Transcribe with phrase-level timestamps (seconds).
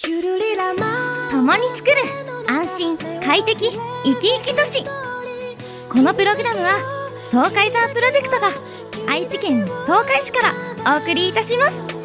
[0.00, 1.96] 共に作る
[2.48, 3.68] 安心快適
[4.04, 4.84] 生き生き都市。
[5.88, 6.70] このプログラムは
[7.30, 8.48] 東海ザープロジェクトが
[9.10, 10.52] 愛知県東海市か
[10.84, 11.98] らお送りいたします。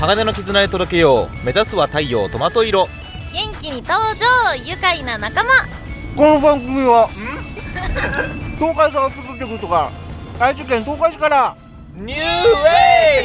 [0.00, 1.44] 鋼の絆へ届けよう。
[1.44, 2.86] 目指すは太陽トマト色。
[3.32, 5.50] 元気に登場愉快な仲間。
[6.16, 7.08] この番組は
[8.58, 9.90] 東海ザープロジェクトが
[10.38, 11.54] 愛知県東海市から。
[11.94, 12.24] ニューウ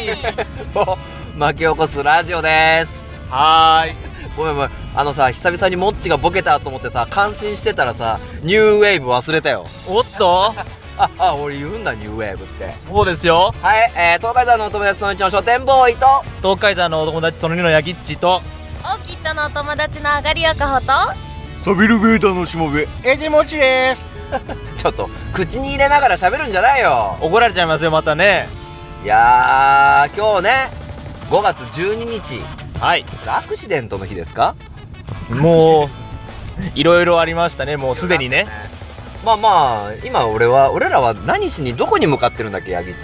[0.08, 0.80] ェイ！
[0.80, 0.98] を
[1.38, 2.92] 巻き起こすラジオです。
[3.30, 3.96] はーい。
[4.38, 4.70] ごめんごめん。
[4.96, 9.66] あのさ久々にモッチがボケたと思ってさ感心してたらさニューウェーブ忘れたよ。
[9.88, 10.54] おっと？
[11.42, 13.54] 俺言うんだニューウェーブってそうですよ。
[13.62, 16.06] はい、えー、東海道のお友達その1の書店ボーイと。
[16.42, 18.42] 東海山のお友達その2のヤギッチと。
[18.84, 20.88] オーキッドのお友達のあがりやかほと。
[21.64, 22.88] サビルベーダーのしもべ。
[23.04, 24.06] エジモチです。
[24.78, 27.18] ちょっと口に入れながら喋るんじゃないよ。
[27.22, 28.48] 怒られちゃいますよまたね。
[29.04, 30.70] いやー今日ね
[31.30, 32.42] 5月12日。
[32.80, 33.04] はい。
[33.04, 34.56] これアクシデントの日ですか？
[35.30, 35.90] もう
[36.76, 37.78] いろいろありましたね。
[37.78, 38.48] もうすでにね
[39.24, 43.00] まあまあ今俺は俺らは何しにどこに向かってるんだっけヤギッチ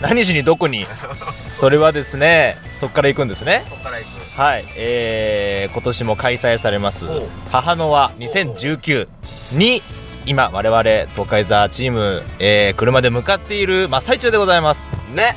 [0.00, 0.86] 何しにどこに？
[1.54, 3.64] それはですねそっから行くんですね。
[3.70, 4.40] こっから行く。
[4.40, 4.64] はい。
[4.76, 7.06] えー、今年も開催されます。
[7.50, 9.06] 母の輪2019
[9.52, 9.82] に
[10.26, 14.88] 今我々東海ザーチーム、えー、車で向かっている真っ最中でございます。
[15.14, 15.36] ね。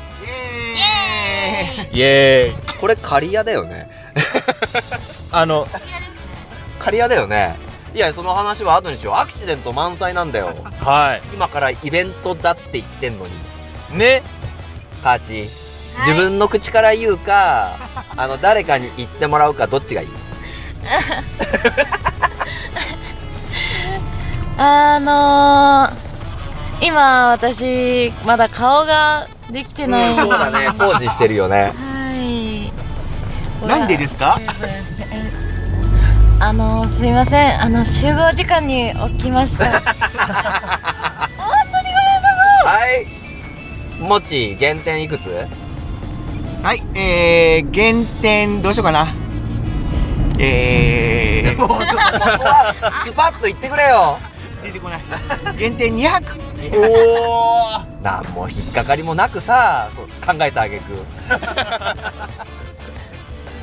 [1.94, 2.78] イエーイ。
[2.80, 3.90] これ刈谷だよね。
[5.32, 5.68] あの
[6.80, 7.56] 刈谷だよね
[7.98, 9.16] いやその話は後にしよう。
[9.16, 10.56] アクシデント満載なんだよ。
[10.82, 13.32] は今からイベントだって言ってんのに。
[13.96, 14.22] いね。
[15.02, 15.50] カーチ。
[16.06, 17.76] 自分の口から言うか
[18.16, 20.08] あの誰かに言ってもらうかどっちがいい？
[24.60, 30.16] あのー、今私まだ顔ができてない。
[30.16, 30.68] そうだね。
[30.78, 31.74] 工事してるよね。
[31.76, 33.68] はい。
[33.68, 34.38] なんでですか？
[36.40, 37.62] あのー、すいません。
[37.62, 39.82] あの集合時間に起きました。
[39.82, 39.98] は
[44.00, 44.04] い。
[44.04, 45.48] もち減点いくつ？
[46.62, 49.08] はいえー、減点どうしようかな。
[50.38, 52.74] えー、もうちょっとここは
[53.08, 54.20] スパッと言ってくれよ。
[54.62, 55.02] 出てこない。
[55.58, 56.80] 減点200お
[57.78, 60.84] おなんも引っかかりもなくさそう考えたあげく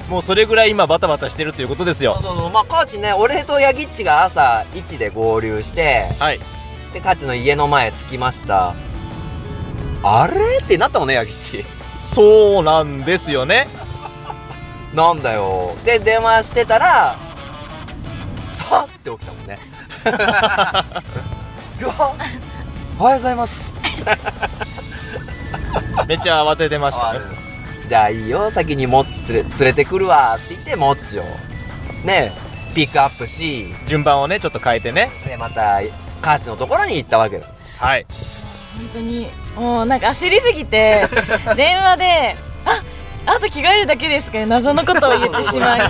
[0.08, 2.50] もうそれぐらい今バタバタしてるということですそうよそうそう。
[2.50, 6.38] まあカーチね俺とヤギッチが朝1で合流してはい。
[6.92, 8.74] でカーチの家の前着きました。
[10.02, 10.58] あれ？
[10.62, 11.64] ってなったもんねヤギッチ
[12.06, 13.66] そうなんですよね。
[14.94, 15.74] なんだよ。
[15.84, 17.16] で電話してたら
[18.70, 19.58] はっって起きたもんね。
[22.98, 23.72] おはようございます。
[26.06, 27.20] めっちゃ慌ててましたね
[27.88, 31.22] じゃあいいよ先にモッチ連れ連れてくるわって言ってモッチを。
[32.04, 32.32] ね
[32.74, 35.10] ピックアップし順番をねちょっと変えてね。
[35.26, 35.80] でまた
[36.20, 37.46] カーチのところに行ったわけだ
[37.78, 38.06] はい。
[38.76, 41.06] 本当にもうなんか焦りすぎて
[41.56, 42.36] 電話で
[42.66, 42.80] 「あ
[43.26, 45.80] あと着替えるだけです」か謎のことを言ってしまい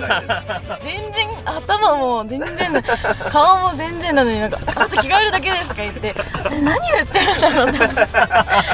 [0.81, 2.83] 全然頭も全然
[3.31, 6.15] 顔も全然なのになんか「あと着替えるだけです」か言って。
[6.33, 7.73] 私何言ってるんだろうっ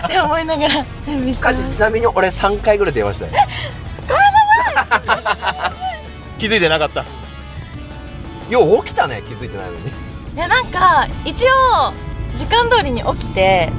[0.09, 0.19] て。
[0.19, 0.73] 思いながら
[1.05, 1.45] 準備して。
[1.45, 3.31] ますチちなみに俺3回ぐらい電話したよ。
[6.37, 7.05] 気づいてなかった
[8.49, 9.87] よう起きたね気づいてないのに。
[10.35, 11.93] いやなんか一応
[12.37, 13.71] 時間通りに起きて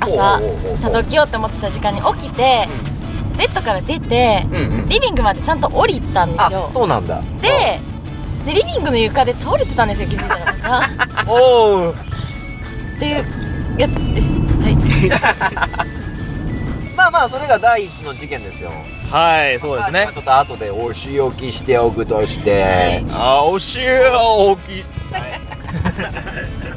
[0.00, 0.40] 朝
[0.80, 2.68] ちゃんと起きようって思ってた時間に起きて
[3.38, 4.86] ベッドから出てうんうん。
[4.88, 7.22] リビングまでちゃんと降りたんですあよそうなんだ。
[7.40, 7.80] で
[8.44, 10.88] でリビングの床で倒れてたんですよ気づいたら
[11.26, 11.94] おおっ
[12.98, 13.24] ていう
[13.78, 14.76] やってはい。
[16.96, 18.70] まあまあそれが第一の事件ですよ。
[19.10, 20.08] はいそうですね。
[20.12, 24.78] ちょっと後でお仕置きしておくとして、あおし大き。
[24.80, 24.84] い。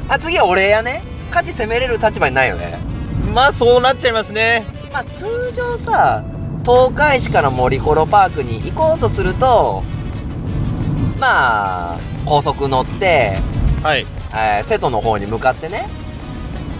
[0.08, 1.02] あ 次は俺やね。
[1.30, 2.78] 勝ち攻めれる立場にないよね。
[3.34, 4.62] まあそうなっちゃいますね。
[4.92, 6.22] まあ通常さ
[6.64, 9.82] 東海市から森コロパークに行こうとすると
[11.18, 13.36] まあ高速乗って、
[13.82, 14.06] はい。
[14.34, 15.86] えー瀬戸の方に向かってね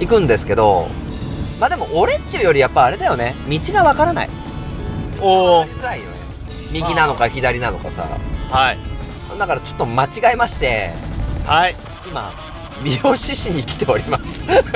[0.00, 0.88] 行くんですけど
[1.60, 3.34] まあでも俺っちゅうよりやっぱあれだよね。
[3.48, 4.30] 道がわからない。
[5.20, 6.16] おお辛いよね。
[6.72, 8.08] 右なのか左なのかさ。
[8.50, 8.78] はい。
[9.38, 10.90] だからちょっと間違えまして
[11.46, 11.74] はい。
[12.08, 12.32] 今
[12.82, 14.24] 三好市に来ております。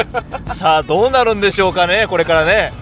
[0.58, 2.72] さあどうなるんでしょうかねこれからね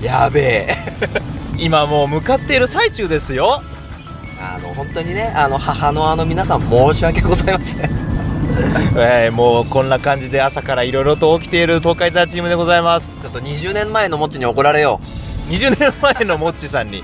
[0.00, 0.76] やべえ。
[1.58, 3.62] 今もう向かっている最中ですよ。
[4.42, 7.90] あの本当にねあの母のあの皆さん申し訳ございません。
[8.96, 13.18] えーもうこんな感じで朝からいろいろと起きている東海ザーチームでございます。
[13.20, 15.00] ちょっと20年前のもっちに怒られよ
[15.50, 17.02] 20年前のモッチさんに。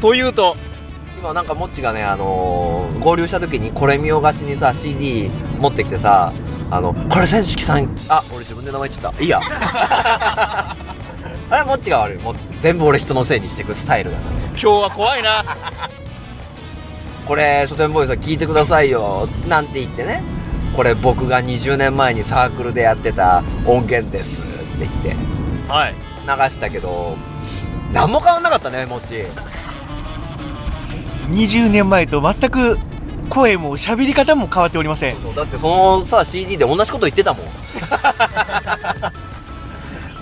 [0.00, 6.32] というとう今なんかもっちがねあのー合流した時にこれ見よがしにさ CD 持ってきてさ
[6.70, 9.22] あのこれ千式さんあ俺自分で名前言っちゃった。
[9.22, 9.40] いいや
[11.48, 12.22] あれもっちが悪い。
[12.22, 14.36] もう全部俺人のせいにしていくスタイルだから。
[14.36, 15.44] 今日は怖いな。
[17.26, 19.28] これ書店ボーイさん聞いてくださいよ。
[19.48, 20.22] なんて言ってね。
[20.74, 24.42] これ僕が20年前にサークルでやってた音源です。
[24.76, 25.72] って言って。
[25.72, 25.94] はい。
[25.94, 27.16] 流したけど
[27.92, 29.24] 何も変わんなかったねもっち。
[31.30, 32.78] 20年前と全く
[33.28, 35.34] 声も喋り方も変わっておりません。
[35.34, 37.46] だってそのさ CD で同じこと言ってたもん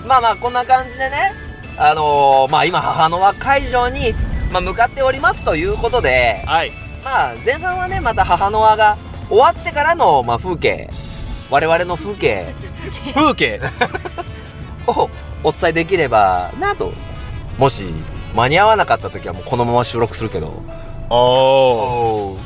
[0.07, 1.31] まあまあこんな感じでね
[1.77, 4.13] あのーまあ今母の輪会場に、
[4.51, 6.71] まあ、向かっておりますということではい。
[7.03, 8.97] まあ前半はねまた母の輪が
[9.29, 10.89] 終わってからの、まあ、風景。
[11.49, 12.45] 我々の風景。
[13.13, 13.59] 風景？
[14.87, 15.09] を
[15.43, 16.93] お伝えできればなと。
[17.57, 17.93] もし
[18.35, 20.61] 間に合わなかった時はもうこのまま収録するけど。
[21.09, 22.37] おお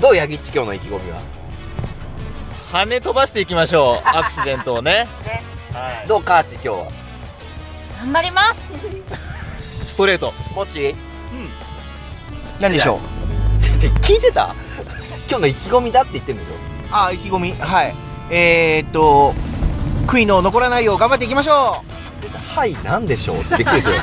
[0.00, 1.18] どうヤギッチ今日の意気込みは？
[2.72, 4.08] 跳ね飛ばしていきましょう。
[4.08, 5.06] アクシデントをね。
[5.72, 6.08] はい。
[6.08, 7.05] どうカーチ今日は？
[8.02, 9.88] 頑張ります。
[9.88, 10.32] ストレート。
[10.54, 10.94] もち。
[12.60, 12.98] 何でしょう？
[14.00, 14.54] 聞いてた？
[15.28, 17.52] 今日の意気込みだって言ってるんでしょあ意気込み？
[17.52, 17.94] はい。
[18.30, 19.34] えー、っと
[20.06, 21.82] 悔いの残らないよう頑張っていきましょ
[22.54, 23.94] はいなんでしょうってびっくりする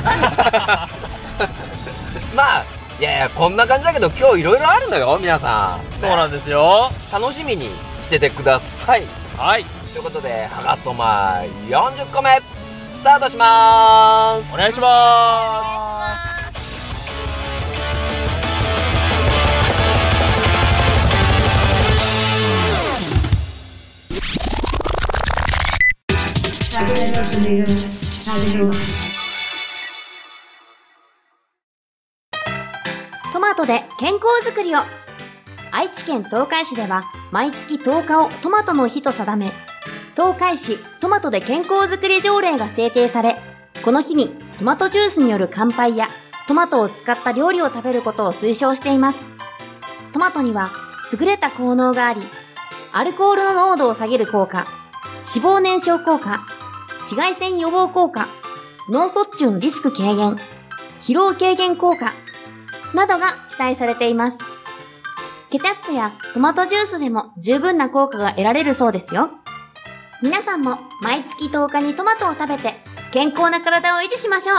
[2.34, 2.64] まあ
[2.98, 6.90] いやいやこんな感じだけど今日いろいろあるのよ皆さそうなんですよ。
[6.90, 7.68] ん楽しみに
[8.02, 9.02] しててください。
[9.36, 9.64] はい。
[9.64, 12.53] ということで「はがとま40個目」ス
[13.04, 14.54] タートしまーす。
[14.54, 15.84] お願いします。
[33.32, 34.78] トマトで健康づくりを
[35.76, 39.50] 愛知県東海市では毎月10日をトマトの日と定め
[40.14, 43.36] 東海市トマトで健康づくり条例が制定され
[43.84, 46.06] この日にトマトジュースによる乾杯や
[46.46, 49.18] トマトを使った料理を食べることを推奨しています
[50.12, 50.70] トマトには
[51.12, 52.20] 優れた効能があり
[52.92, 54.68] アルコールの濃度を下げる効果
[55.34, 56.46] 脂肪燃焼効果
[57.00, 58.28] 紫外線予防効果
[58.88, 60.36] 脳卒中のリスク軽減
[61.00, 62.12] 疲労軽減効果
[62.94, 64.53] などが期待されています。
[65.54, 69.30] ケチャップやトマトジュースでも十分な効果が得られるそうですよ。
[70.20, 72.74] 皆さんも毎月10日にトマトを食べて
[73.12, 74.56] 健康な体を維持しましょう。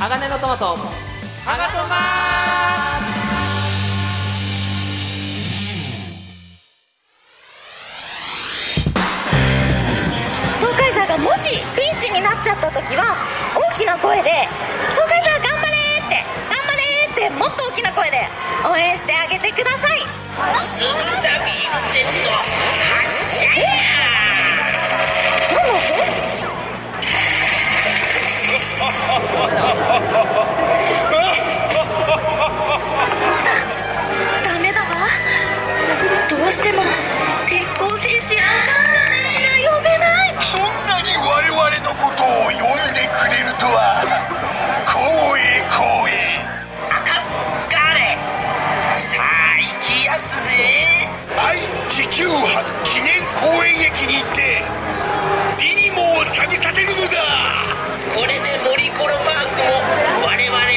[0.00, 0.76] 鋼のトマト
[10.58, 13.16] 東海座がもしピンチになっちゃった時は
[13.54, 14.48] 大きな声で
[14.90, 15.45] 「東海座
[16.50, 18.28] 頑張れ!」って「頑張れ!」ってもっと大きな声で
[18.68, 20.06] 応援してあげてください
[20.60, 22.30] すぐさビームジェット
[23.04, 23.66] 発射や
[34.44, 34.86] ダメだわ
[36.28, 36.82] どうしても
[37.46, 38.40] 鉄鋼戦士呼
[39.82, 44.04] べないそんなに我々のことを呼んでくれるとは
[51.38, 54.62] 愛地球博記念公園駅に行って
[55.60, 57.10] リニモを錆びさせるのだ。
[58.08, 60.75] これで森コロパークも我々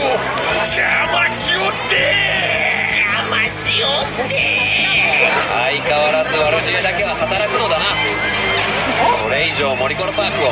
[0.00, 0.80] 邪
[1.12, 1.94] 魔しよって
[2.88, 4.32] 邪魔しよって
[5.52, 7.84] 相変わらず悪知恵だけは働くのだな。
[9.22, 10.48] これ以上森コロパークを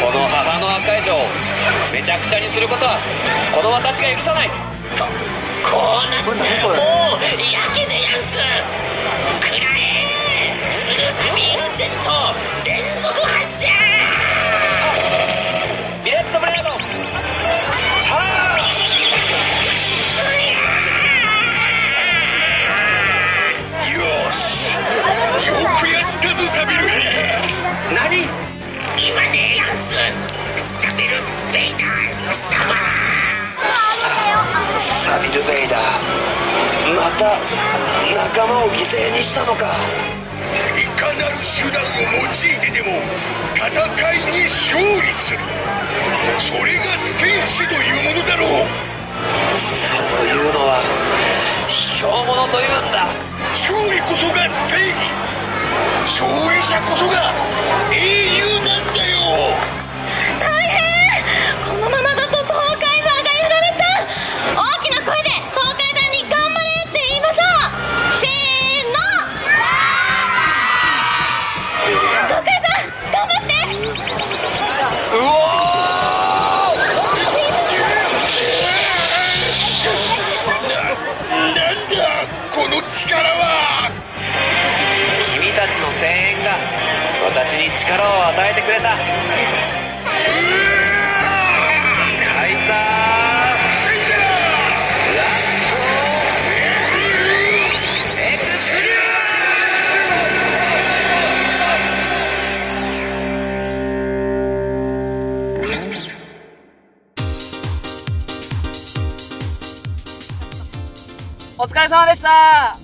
[0.00, 1.26] この母の赤い城を
[1.92, 2.98] めちゃくちゃにすることは
[3.54, 4.48] この私が許さない。
[4.48, 4.54] こ
[6.06, 8.40] うなったらもうやけでやんす
[9.40, 9.92] くらえ
[10.72, 12.57] スルサビール Z 連続
[35.04, 35.80] サビル・ベイダー
[36.94, 37.38] また
[38.14, 39.76] 仲間を犠牲にしたのか。
[40.76, 42.88] いかなる手段を用いてでも
[43.54, 43.64] 戦
[44.12, 45.38] いに勝利する。
[46.38, 46.84] それが
[47.18, 48.68] 戦士というものだろう。
[49.28, 50.70] そういうのは
[51.68, 52.96] 卑怯者というんだ。
[53.52, 54.36] 勝利こそが
[54.68, 54.96] 正義。
[56.06, 57.32] 勝利者こそが
[57.92, 59.77] 英雄なんだよ
[87.48, 88.82] 私に力を与えてくれた。
[88.82, 88.92] カ
[92.46, 92.76] イザー。
[95.16, 95.76] ラスト
[98.20, 98.92] エクスリュ
[111.56, 112.76] お疲れ様でした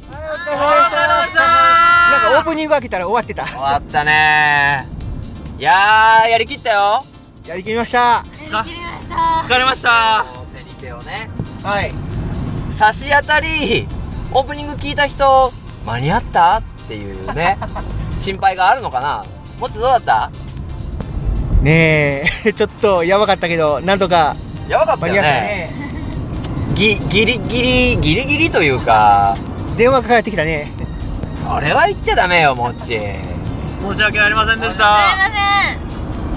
[2.37, 3.47] オープニング開けたら終わってた。
[3.47, 4.87] 終わったね。
[5.59, 7.01] いやーやりきったよ。
[7.47, 8.25] やりきりました。
[9.43, 10.25] 疲れました。
[10.57, 11.29] 手に手をね。
[11.63, 11.93] はい。
[12.79, 13.87] 差し当たり
[14.33, 15.53] オープニング聞いた人
[15.87, 17.57] 間に合ったっていうね
[18.21, 19.25] 心配があるのかな。
[19.61, 20.31] もっとどうだった？
[21.63, 24.35] ねえ ちょっとやばかったけどなんとか
[24.69, 25.21] やばかったよね。
[25.23, 25.71] ね。
[26.75, 29.37] ぎギリギリギリギリというか。
[29.77, 30.71] 電話かかってきたね
[31.47, 32.81] それは言っちゃダメよもっち。
[32.87, 34.85] 申し訳ありませんでしすいた。
[34.85, 34.99] ま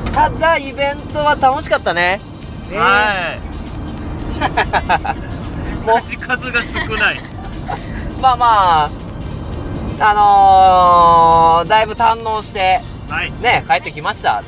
[0.06, 2.20] せんただイベントは楽しかったね。
[2.70, 3.40] ねはい。
[5.86, 7.20] もう口数が少ない。
[8.22, 8.90] まあまあ
[10.00, 10.14] あ
[11.62, 13.32] のー、だいぶ堪能してはい。
[13.42, 14.44] ね帰ってきました。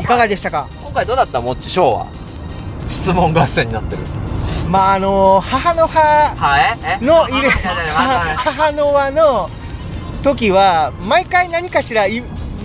[0.00, 0.66] いかがでしたか？
[0.82, 1.70] 今回どうだったもっち？
[1.70, 2.06] ショーは。
[2.88, 4.02] 質問合戦になってる
[4.68, 7.02] まああの母の日はい？
[7.02, 7.04] え？
[7.06, 9.48] のイベント母の輪の
[10.22, 12.22] 時は毎回何かしらい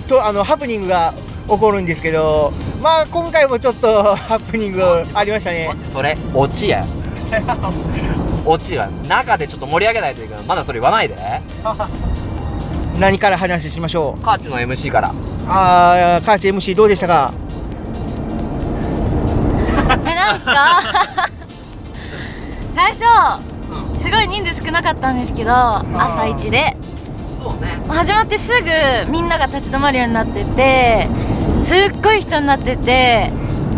[0.08, 1.13] とあのハプニングが
[1.48, 4.81] 起こるんですけどまあ今回もちょっと ハプニング
[5.13, 5.70] ありましたね。
[5.93, 6.84] それオチや
[8.46, 10.43] オチは中でちょっと盛り上げないといけない。
[10.46, 11.15] まだそれ言わないで。
[13.00, 14.22] 何から話しましょう？
[14.24, 15.13] カーチの MC から。
[15.48, 17.31] あーカーチ MC どうでしたか？
[20.05, 20.81] えなんか
[22.75, 23.00] 最初
[24.01, 26.75] すごい人数少なかったんですけど朝一で。
[27.42, 27.80] そうね。
[27.88, 31.08] 始まってすぐみんなが立ち止まるようになってて
[31.66, 33.32] すっごい人になってて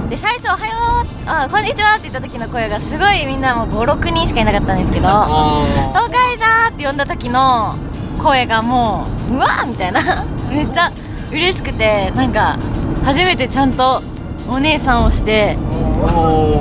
[0.10, 0.74] で最初「おはよ
[1.04, 5.08] うあこんにちは」って言った時の声がすごいみんなもう56人しかいなかったんですけど
[5.94, 7.76] 「東海座」って呼んだ時の
[8.22, 10.26] 声がもううわーみたいな。
[10.52, 10.92] めっちゃ
[11.32, 12.58] 嬉しくてなんか
[13.04, 14.04] 初めてちゃんと
[14.48, 15.58] お姉さんをして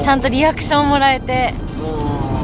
[0.02, 1.52] ちゃんとリアクションもらえて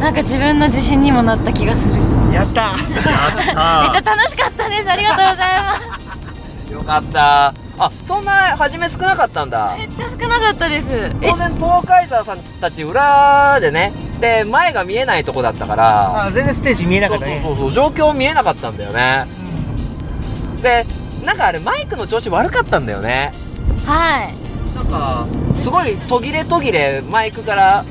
[0.01, 1.95] なんか自分の自信にもなった気がする。
[2.33, 2.61] やった。
[2.61, 4.01] やった。
[4.03, 4.91] ちゃ楽しかったです。
[4.91, 5.99] ありがとうございま
[6.69, 6.73] す。
[6.73, 7.55] よかった。
[7.81, 9.75] あそんな初め少なかったんだ。
[9.79, 10.87] めっちゃ少なかったです。
[11.21, 11.31] え？
[11.31, 13.93] 当然東海沢さんたち裏でね。
[14.21, 16.27] で前が見えないとこだったから。
[16.27, 17.41] あ全然ステージ見えなかったね。
[17.43, 19.27] そうそうそう状況見えなかったんだよね。
[20.63, 20.87] で
[21.25, 23.33] なんかあれマイクの調子悪かったんだよね。
[23.87, 24.35] はい。
[24.77, 25.25] なんか
[25.63, 27.85] すごい途切れ途切れマイクから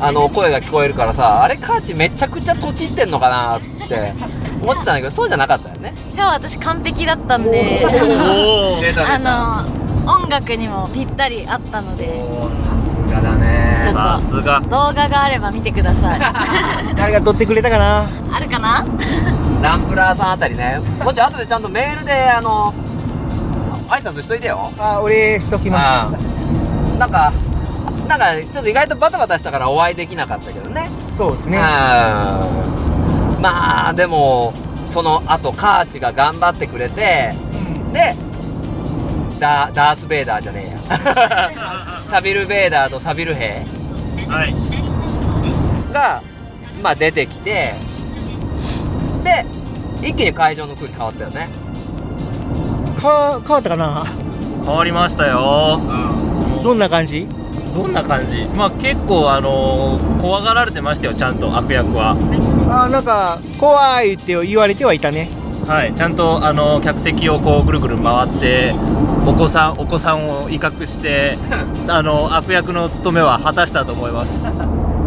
[0.00, 4.12] あの声が聞こえるからさあれカーチめちゃくちゃとちってんのかなって
[4.62, 5.94] 思ってたんだけどそうじゃなかったよね。
[6.14, 7.84] 今日私完璧だったんで
[9.06, 12.18] あの音楽にもぴったりあったので。
[12.20, 12.26] さ
[13.08, 13.90] すがだね。
[13.92, 14.60] さすが。
[14.60, 16.20] 動画があれば見てください。
[16.96, 18.08] 誰が撮ってくれたかな？
[18.32, 18.84] あるかな？
[19.62, 20.80] ランプラーさんあたりね。
[21.02, 22.72] もし後でちゃんとメールであの
[23.88, 24.72] 挨拶しといてよ。
[24.78, 26.10] あお礼しときま
[26.92, 27.32] うんなんか
[28.10, 30.90] なんかちょっと意外とバタバタしたからお会いできなかったけどね。
[31.16, 31.58] そうですね。
[31.58, 31.62] うん。
[33.40, 34.52] まあでも
[34.90, 37.32] その後カーチが頑張ってくれて
[37.92, 38.16] で
[39.38, 41.50] ダダース・ベイダーじゃねえや。
[42.10, 43.64] サビル・ベイダーとサビル兵。
[44.28, 44.52] はい。
[45.92, 46.20] が、
[46.82, 47.74] まあ、出てきて
[49.22, 49.46] で
[50.02, 51.48] 一気に会場の空気変わったよね。
[53.00, 54.04] か変わったかな？
[54.66, 55.78] 変わりましたよ。
[56.64, 57.28] どんな感じ？
[57.74, 58.44] どんな感じ？
[58.56, 62.16] まあ結構あのー怖がられてましたよちゃんと悪役は。
[62.70, 65.30] あなんか怖いって言われてはいたね。
[65.66, 68.74] はいちゃんとあの客席をこうぐるぐる回って
[69.26, 71.38] お子さんお子さんを威嚇して
[71.88, 74.42] あの悪役の務めは果たしたと思います。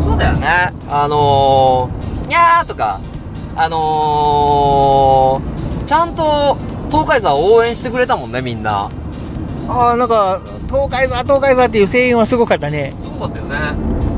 [0.02, 0.74] そうだよね。
[0.90, 3.00] あのー、にゃーとか
[3.56, 6.58] あのー、ちゃんと
[6.90, 8.90] 東海座を応援してくれたもんねみんな。
[9.70, 10.42] あなんか
[10.74, 12.94] 東海座東海座っていう声援はすごかったね。
[13.14, 13.58] そうだったよね。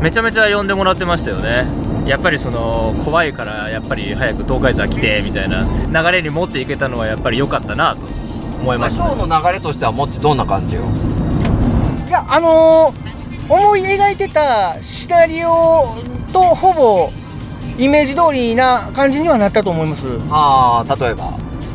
[0.01, 1.65] めちゃめちゃ呼んでもらってましたよね。
[2.07, 8.01] やっぱりその怖いからやっぱり早く東海座来てみたいな流れに持っていけたのはやっぱり良かったなと
[8.61, 10.83] 思いました、今日の流れとしてはもっちどんな感じよ？
[12.07, 13.05] いやあのー
[13.47, 15.95] 思い描いてたシナリオ
[16.31, 17.11] とほぼ
[17.77, 20.05] イメージ通りな感じにはなったと思います。
[20.29, 21.33] ああ例えば？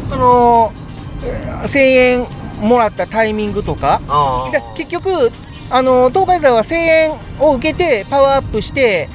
[0.09, 0.73] その
[1.23, 2.27] えー声援
[2.61, 4.01] もらったタイミングとか。
[4.09, 5.31] あで結局
[5.73, 9.09] あの東海座は声援を受けてパワーアップして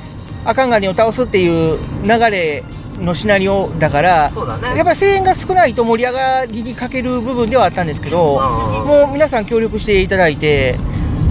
[0.45, 2.63] 赤ガニを倒すっていう流れ
[3.01, 10.75] のシナリオだからそうだやっねぱり声援が少ないと盛り上がりに欠ける部分ではあったんですけどうんもう皆さん協力していただいて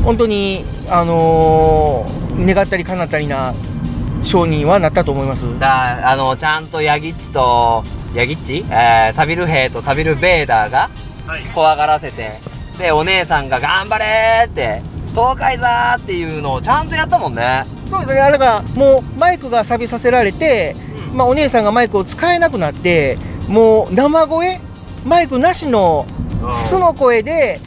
[0.04, 3.54] 本当にあのー願ったり叶ったりな
[4.22, 5.58] 商人はなったと思います。
[5.58, 10.90] だあのちゃんとヤギッチとヤギッチ、えー、サビル兵とサビルベーダーがはい
[11.54, 12.32] 怖がらせて
[12.78, 14.82] でお姉さんが「頑張れ!」って
[15.14, 20.74] 「東海座!」っていうのをちゃんとやったもんねそうですねあれがもうマイクが錆びさせられて、
[21.10, 23.16] うんまあ、お姉さんがマイクを使えなくなって
[23.48, 24.60] もう生声
[25.04, 26.06] マイクなしの
[26.52, 27.60] 素の声で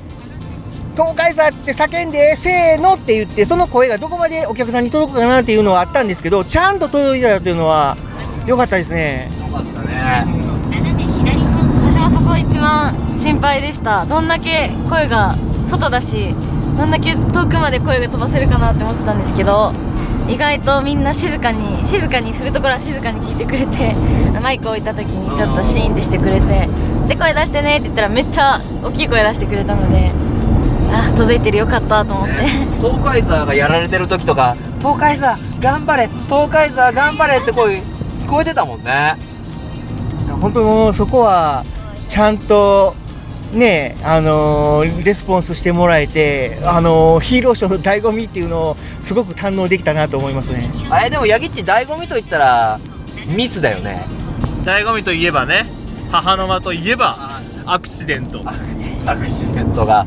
[0.95, 7.95] 「東海座って叫んでせーの」って言ってその声がどこまでお客さんに届くかなっていうのはあったんですけどちゃんと届いたというのは
[8.45, 9.29] 良かったですね。
[9.39, 10.46] よかったね
[12.37, 15.35] 一番心配でしたどんだけ声が
[15.69, 16.33] 外だし
[16.77, 19.73] どんだけ遠くまで声が飛ばせるかなって思ってたんですけど
[20.27, 23.95] 意外とみんな静かに静かにするところは静かに聞いてくれて
[24.41, 26.67] マイク置いた時にちょっとシーンってしてくれて
[27.07, 30.11] で声出してねって言ったらめっちゃ大きい声出してくれたので
[30.93, 32.33] あ届いてるよかったと思って
[32.81, 37.75] 東海座がやられてる時とか「東海座頑張れ東海座頑張れ!」って声
[38.25, 39.15] 聞こえてたもんね
[40.41, 41.63] 本当もうそこは
[42.07, 42.95] ちゃんと
[43.53, 50.69] ねあのーレスポンスしてもらえて、あのーヒーローショーの醍醐味っていうのをすごく堪能できたなと思いますね。
[50.89, 52.79] あれでもヤギッチ醍醐味と言ったら
[53.35, 54.03] ミスだよね
[54.63, 55.65] 醍醐味といえばね
[56.11, 58.41] 母の間といえばアクシデント
[59.05, 60.05] アクシデントが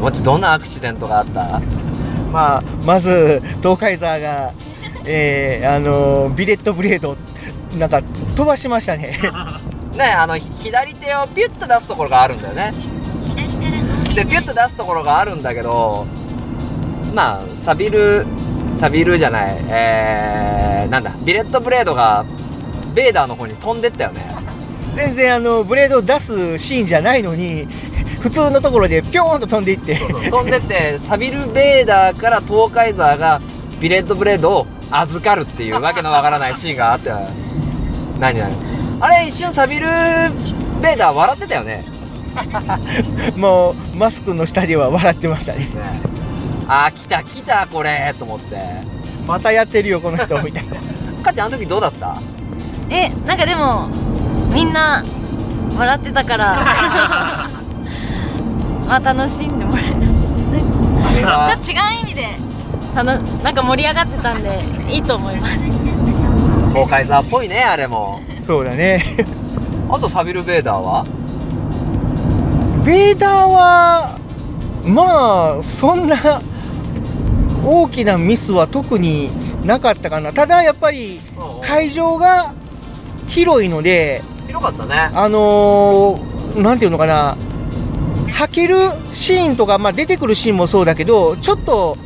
[0.00, 1.60] もっちどんなアクシデントがあった？
[2.32, 4.52] まあ、まず東海座が、
[5.06, 7.16] えーあのービレットブレード
[7.78, 9.18] なんか飛ばしましたね。
[9.96, 12.72] ねあのひ左手をピュッと出すところがあるんだよね。
[14.14, 16.06] でピュッと出すところがあるんだけど
[17.14, 18.24] まあサビル
[18.78, 19.56] サビルじゃない。
[19.68, 22.24] えー、なんだビレットブレードが
[22.94, 24.34] ベーダーの方に飛んでったよね。
[24.94, 27.66] 全然あのブレードを出すシーンじゃないのに
[28.20, 29.98] 普通のところでピョーンと飛んでいって。
[30.30, 33.40] 飛んでってサビルベーダーから東海ザーが
[33.80, 37.10] ビレットブレードを預かるっていうわけのわからないシーンがあって
[38.20, 38.52] 何何？
[39.00, 41.84] あれ一瞬サビルベーダー笑ってたよね。
[43.36, 45.58] もうマスクの下では笑ってましたね。
[45.60, 45.68] ね。
[46.68, 48.58] あー来た来たこれと思って。
[49.26, 50.74] またやってるよこの人みたいな。
[51.22, 52.16] かっちゃんあの時どうだった？
[52.90, 53.88] えなんかでも
[54.52, 55.04] みんな
[55.76, 56.56] 笑ってたから。
[58.86, 59.84] まあ楽しんでもらえ
[61.22, 61.54] た。
[61.56, 62.28] ちょっと違う意味で
[62.94, 65.54] たのなんか盛り上がってたんでいいと思います。
[66.70, 69.02] 東海ザーっぽいねあれもそうだね。
[69.90, 71.04] あとサビルベーダーは？
[72.84, 74.18] ベーダーは
[74.84, 76.16] まあそんな
[77.64, 79.30] 大きなミスは特に
[79.66, 80.32] なかったかな。
[80.32, 81.20] ただやっぱり
[81.62, 82.54] 会場が
[83.28, 85.10] 広いので広かったね。
[85.14, 87.36] あのーなんていうのかな。
[88.28, 88.76] 履ける
[89.12, 91.96] シーンとか、まあ、出てくるシーンもそうだけどちょっと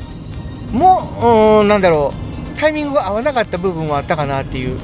[0.73, 2.59] もうなんだろう。
[2.61, 4.79] タイミングが合わなかった部分はあったかなっていう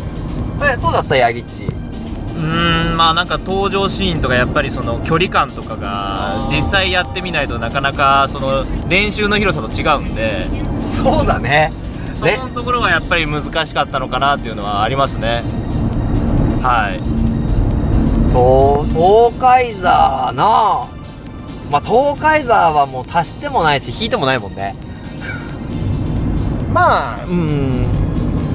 [0.62, 10.46] えそうだったヤギッチうーんまあなんか登場シーンとかやっぱりその距離感とかが実際やってみないとなかなかその練習の広さと違うんで。
[11.02, 11.72] そうだね。
[12.14, 15.42] そこのところがやっぱり難しかったのかなっていうのはありますね。
[16.62, 17.00] はい。
[18.30, 20.88] 東東海座な。
[21.70, 24.74] まあ東海座はもう足してもないし引いてもないもんね。
[26.72, 27.86] まあうん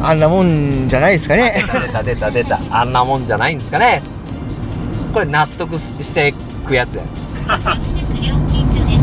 [0.02, 1.64] あんなもんじゃないですかね。
[1.66, 2.60] 出た出た出た。
[2.72, 4.02] あんなもんじゃないんですかね。
[5.14, 7.04] これ納得していくやつや。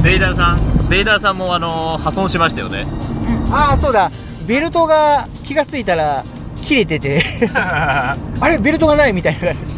[0.02, 2.86] ベイダーさんベイダーさんもあの破損しましたよね。
[3.50, 4.10] ああそうだ。
[4.46, 6.24] ベルトが気がついたら
[6.62, 7.22] 切れてて。
[7.54, 8.16] あ
[8.48, 9.76] れベルトがないみたいな感じ。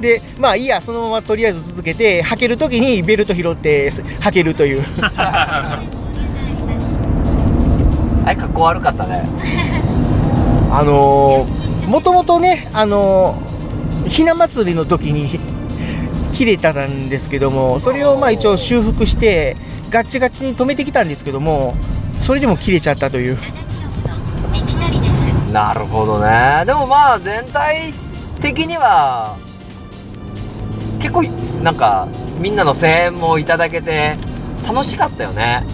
[0.00, 4.84] でまあいいやそのままとりあえず続けて履ける時にベルト拾って履けるという。
[8.24, 9.24] あれかっこ悪かったね
[10.74, 15.38] あのー、もともとねあのー、ひな祭りの時に
[16.32, 19.56] 切れたんですけどもそれをまあ一応修復して
[19.90, 21.74] ガッチガチに止めてきたんですけども
[22.20, 23.38] それでも切れちゃったという。
[25.52, 26.62] なるほどね。
[26.64, 27.92] でもまあ全体
[28.40, 29.36] 的には
[30.98, 31.22] 結構
[31.62, 32.08] なんか
[32.38, 34.16] みんなの声援もいただけて
[34.66, 35.64] 楽しかったよね。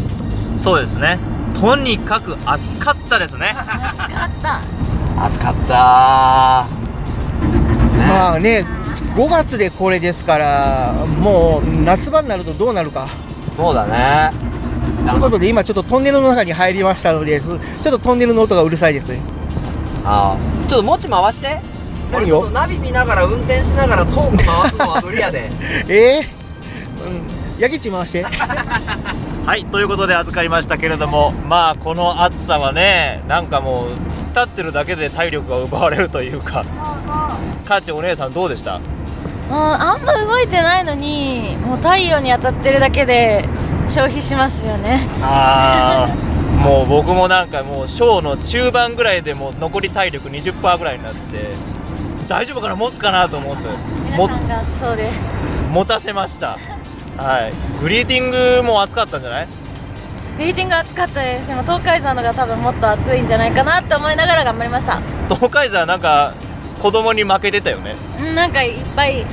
[0.56, 1.20] そうですね。
[1.60, 3.54] とにかく暑かったですね。
[3.54, 4.77] あった
[5.26, 6.66] 暑かった。
[8.08, 8.64] まあね
[9.14, 13.08] 5月でこれですからもう夏場になるとどうなるか。
[13.56, 14.30] そうだね。
[15.06, 19.20] ということで今ちょっとトンネルの中に入りましたのでちょっとトンネルの音がうるさいですね。
[20.04, 20.68] ああ。
[20.68, 21.60] ちょっともち回して。
[22.12, 22.38] 何を？
[22.38, 25.50] 俺ちょっとナビ見ながら運転しながらトーク回すのは無理やで。
[25.88, 26.26] ええ
[27.04, 27.60] うん。
[27.60, 28.24] ヤギチ回して
[29.48, 36.66] はいということで預かりましたけれどもまあこの暑さはねなんかもう突っ立ってるだけで体力が奪われるというか。
[37.64, 38.78] カーチお姉さんどうでした？
[38.78, 38.84] もう
[39.54, 43.42] あんま動いてないのにもう太陽に当たってるだけで
[43.86, 45.08] 消費しますよね。
[45.22, 51.18] ああもう僕もなんかもうショーの中盤ぐらいでもう残り体力20%ぐらいになって
[52.28, 52.76] 大丈夫かな？
[52.76, 53.26] 持つかな？
[53.30, 53.62] と思って。
[54.14, 55.10] も皆さんがそうで
[55.72, 56.58] 持たせました
[57.18, 57.52] はい。
[57.82, 59.48] グリーティングも暑かったんじゃない？
[60.38, 61.48] グリーティング暑かったです。
[61.48, 65.00] でも東海山のが多分もっと暑いんじゃないかなって思いながら頑張りました。
[65.28, 66.32] 東海山なんか
[66.80, 67.96] 子供に負けてたよね。
[68.20, 69.26] うんなんかいっぱい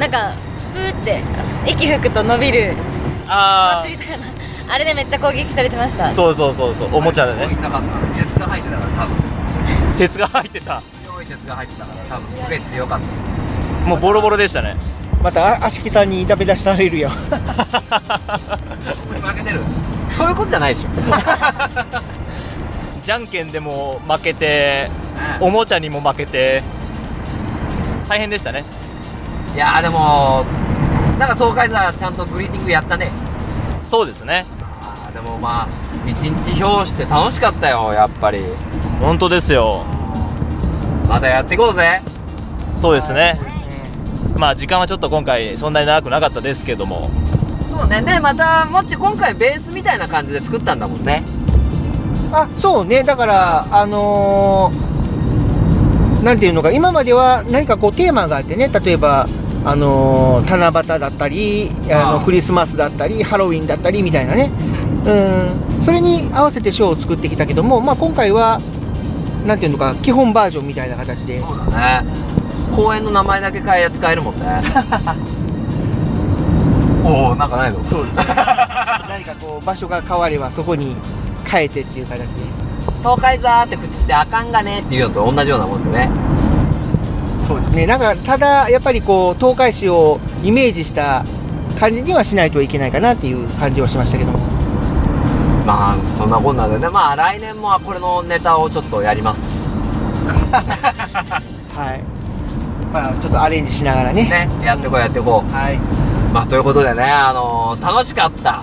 [0.00, 0.34] なんか
[0.72, 1.20] プーって
[1.66, 2.74] 息吹くと伸びる。
[3.28, 4.26] あみたいな
[4.74, 6.08] あれでめっちゃ攻撃されてました。
[6.08, 7.48] あそうそうそうそうおもちゃでね。
[7.48, 9.98] 鉄が入ってたから多分。
[9.98, 10.82] 鉄が入ってた。
[11.04, 13.88] 強い鉄が入ってたから多分すげえ強かった。
[13.88, 14.74] もうボロボロでしたね
[15.24, 17.08] またあ足木さんに痛め出されるよ。
[17.08, 17.16] 負
[19.34, 19.60] けてる。
[20.10, 20.88] そういうことじゃないでしょ。
[23.02, 24.90] じゃんけんでも負けて
[25.40, 26.62] おもちゃにも負けて
[28.06, 28.64] 大変でしたね。
[29.54, 30.44] いやーでも
[31.18, 33.10] なんか東海座ちゃんとグリーティングやったね。
[33.82, 34.44] そうですね。
[34.82, 35.68] あーでもまあ
[36.06, 38.44] 一日表して楽しかったよやっぱり。
[39.00, 39.84] 本当ですよ。
[41.08, 42.02] またやっていこうぜ。
[42.74, 43.53] そうですね
[44.36, 47.10] まあ時間はちょっと今回そんなに長くなかったですけども。
[47.70, 48.02] そうね。
[48.02, 51.22] でまたもっち今回ベースみたいな感じで作ったんだもんね。
[52.32, 53.02] あそうね。
[53.02, 58.68] だからあのーなんていうのか今までは何かこうテーマがあってね。
[58.68, 59.28] 例えば
[59.64, 64.50] あのー七夕だったりあのクリスマスだったりハロウィンだったりみたいなね。
[65.06, 65.82] うん。
[65.82, 68.60] それに合わせてショーを作ってきたけども、まあ、今回は
[69.46, 71.40] なんていうのか基本バージョンみたいな形で。
[71.40, 72.43] そうだね
[72.74, 74.44] 公園の名前だけ変えや使えるもんね。
[77.04, 77.84] おおなんかないの？
[77.84, 78.16] そうです。
[78.26, 78.26] 何
[79.24, 80.96] かこう場所が変わればそこに
[81.44, 82.18] 変えてっていう形。
[82.20, 82.26] で
[83.02, 86.08] 東海座って口してあかんがねっていうのと同じようなもんでね。
[87.46, 87.86] そうですね。
[87.86, 91.24] なんかただやっぱりこう東海市をイメージした
[91.78, 94.38] 感じにはしないといけないかなっていう感じはしましたけども。
[95.66, 96.88] まあそんなこんなでね。
[96.88, 99.42] まあ来年もこれのネタをちょっとやります。
[101.74, 102.00] はい
[102.94, 104.22] まあちょっとアレンジしながらね。
[104.24, 105.52] ねやってこうやってこう。
[105.52, 105.78] はい。
[106.32, 108.62] まあということでねあのー楽しかった。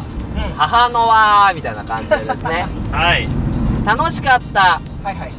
[0.58, 2.65] 母の輪みたいな感じでですね。
[2.91, 3.28] はい。
[3.86, 4.80] 楽しかった。
[5.04, 5.32] はいはい。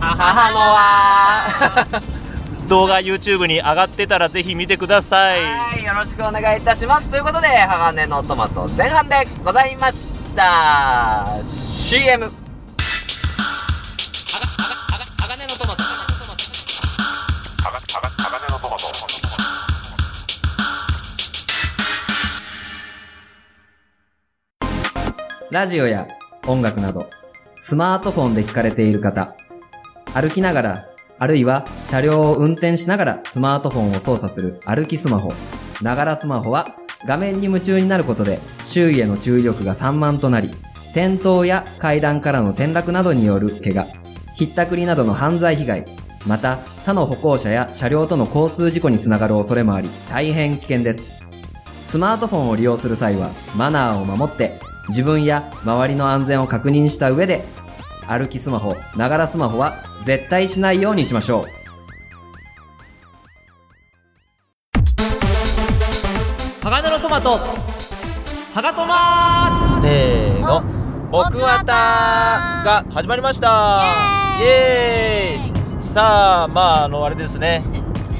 [0.00, 2.02] 母の輪。
[2.68, 5.42] 動画 YouTube に上がってたらぜひ見てください。
[5.42, 7.08] はいよろしくお願いいたします。
[7.08, 11.38] ということで鋼のトマト前半でございました。
[11.46, 12.30] CM
[25.52, 26.08] ラジオや
[26.48, 27.08] 音楽など、
[27.56, 29.36] スマートフォンで聞かれている方、
[30.12, 35.32] 歩きながら、あるいは車両を運転しながらスマートフォンを操作する歩きスマホ、
[35.82, 36.66] ながらスマホは
[37.06, 40.50] 画面に夢中になることで周囲への注意力が散漫となり、
[40.90, 43.86] 転倒や階段からの転落などによる怪我、
[44.34, 45.84] ひったくりなどの犯罪被害、
[46.26, 51.22] また他の歩行者や車両との交通事故につながる恐れもあり、大変危険です。
[51.84, 57.44] スマートフォンを利用する際は、マナーを守って、自分や周りの安全を確認した上で、
[58.08, 61.66] 歩きスマホ、ながらスマホは絶対しないようにしましょう。
[66.62, 67.30] 鋼のトマト。
[68.54, 70.64] はがトマせーの。
[71.10, 74.36] 僕はたが始まりました。
[74.40, 75.82] イエーイ。
[75.82, 77.64] さあまああのあれですね。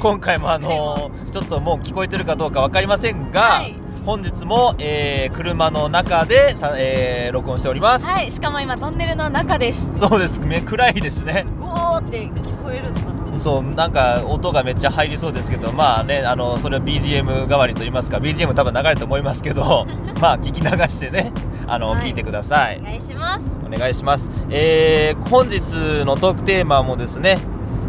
[0.01, 9.99] 今回もあのちょっともう聞こえてるかどうかわかりませんが、はい本日も、えー車の中でさ、えー録音しております、はいしかも今トンネルの中です。
[9.99, 10.39] そうです。
[10.39, 11.45] め暗いですね。
[11.59, 13.01] ゴーって聞こえるのか
[13.33, 13.37] な？
[13.39, 19.85] そうなんか音がめっちゃ入りそうですけどまあねあのそれは BGM 代わりと言いますか BGM 多分流れると思いますけど
[20.21, 21.31] まあ聞き流してね
[21.67, 21.99] あの、はい。
[22.03, 22.79] 聞いてください。
[22.81, 23.43] お願いします。
[23.73, 24.29] お願いします。
[24.49, 27.37] えー、本日のトークテーマもですね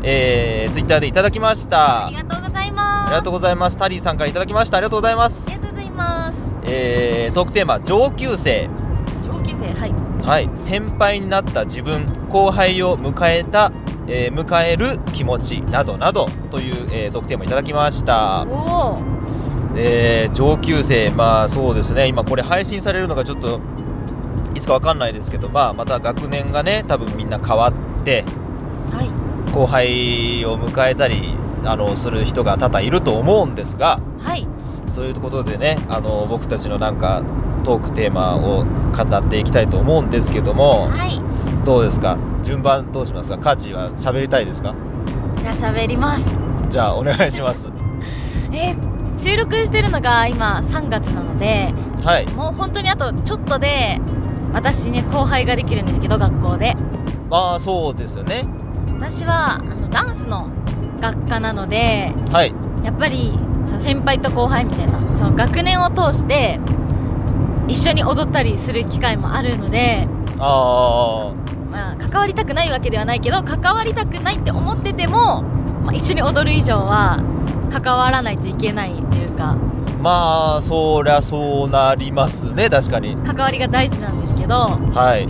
[0.03, 2.07] えー、ツイッターでいただきました。
[2.07, 3.11] ありがとうございあます。
[3.11, 3.77] りがとうございます。
[3.77, 4.77] タリーさんからいただきました。
[4.79, 5.68] ありがとうございます
[6.69, 8.69] えー、トークテーマ上級生。
[9.25, 9.95] 上級生はい。
[10.23, 10.51] はい。
[10.57, 13.73] 先輩になった自分後輩を迎えた、
[14.07, 18.45] えー迎える気持ちなどなどという、えー、トークテーマいただきました。
[18.49, 18.99] おお
[19.77, 21.11] えー上級生。
[21.11, 22.07] まあそうですね。
[22.07, 23.61] 今これ配信されるのがちょっと
[24.55, 27.73] いつかわかんないですけどまあまた学年がね多分みんな変わっ
[28.05, 28.25] て
[28.93, 29.11] はい。
[29.53, 34.47] 後輩を迎えたりあのする人が多々いると思うんですがはい
[34.99, 37.23] そういうことでねあの僕たちのなんか
[37.65, 41.21] トークテーマを語っていきたいと思うんですけどもはい。
[41.65, 42.19] どうですか？
[42.43, 43.39] 順番どうしますか？
[43.39, 44.75] カーチは喋りたいですか？
[45.37, 46.25] じゃあ喋ります。
[46.71, 47.69] じゃあお願いします。
[48.53, 51.73] えー収録してるのが今3月なので
[52.05, 52.27] はい。
[52.35, 54.01] もう本当にあとちょっとで
[54.53, 56.75] 私ね後輩ができるんですけど学校で。
[57.29, 58.45] まあそうですよね。
[58.99, 60.49] 私はあのダンスの
[61.01, 62.53] 学科なのではい。
[62.85, 63.37] やっぱり
[63.81, 66.61] 先輩と後輩みたいなその学年を通して
[67.69, 71.35] 一緒に踊ったりする機会もあるので、あ
[71.71, 75.43] まあ、関わりたくないわけではないけど関わりたくないって思ってても、
[75.85, 77.23] まあ、一緒に踊る以上は
[77.71, 79.55] 関わらないといけないというかあ
[80.01, 83.17] まあそりゃそうなりますね確かに。
[83.17, 84.55] 関わりが大事なんですけど
[84.95, 85.27] はい。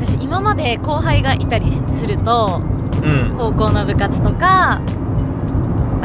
[0.00, 2.60] 私今まで後輩がいたりすると
[3.02, 3.36] うん。
[3.38, 4.80] 高校の部活とか、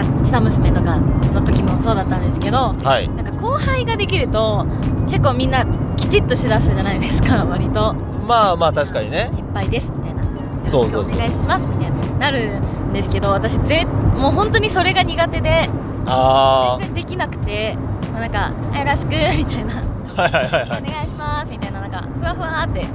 [0.03, 3.07] まあ、下娘とかの時もそうだったんですけどはい。
[3.09, 4.65] なんか後輩ができると
[5.07, 5.65] 結構みんな
[5.97, 7.93] きちっとしだすじゃないですか 割と。
[8.27, 9.29] まあまあ確かにね。
[9.33, 10.23] 先輩ですみたいな。
[10.65, 13.85] そうそうお願いしますみたいななるんですけど私ぜ
[14.15, 15.69] もう本当にそれが苦手で
[16.07, 17.77] あ全然できなくて
[18.13, 19.73] まあなんか「よろしく」みたいな。
[20.15, 20.83] あはいはいはい「はい。
[20.87, 22.87] お願いします」みたいななんかふわふわってし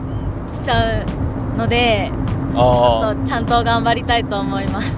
[0.64, 0.83] ちゃ
[1.55, 2.11] うので
[2.55, 4.88] ちょあっとちゃんと頑張りたいと思います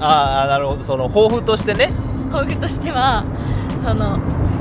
[0.00, 0.82] ーあーなるほど。
[0.84, 1.90] その抱負としてね。
[2.32, 3.24] 抱負としては
[3.82, 4.18] その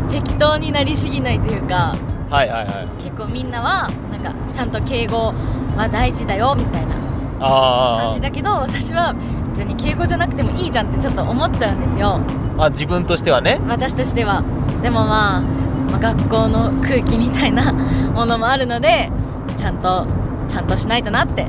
[0.10, 1.94] 適当になりすぎないというか
[2.30, 3.04] はいはいはい。
[3.04, 5.34] 結構みんなはなんかちゃんと敬語
[5.78, 6.98] は大事だよみたいな感
[7.42, 9.14] あじだけど私は
[9.56, 12.20] 別に敬語じゃなくてもいいじゃんってちょっと思っちゃうんですよ。
[12.58, 13.60] あ自分としてはね。
[13.68, 14.44] 私としては。
[14.82, 19.12] でもまあ、まあ学校の空気みたいなものもあるので
[19.58, 20.06] ちゃんと
[20.48, 21.48] ちゃんとしないとなって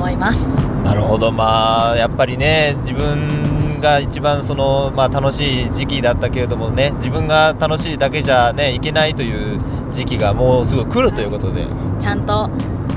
[0.00, 0.38] 思います。
[0.82, 1.30] なるほど。
[1.30, 9.58] まあやっぱりね自分が一番そのまあ楽しい時期だったけれどもね自分が楽しいだけじゃねいけないという
[9.92, 11.66] 時期がもうすぐ来るということで。
[11.98, 12.48] ちゃんと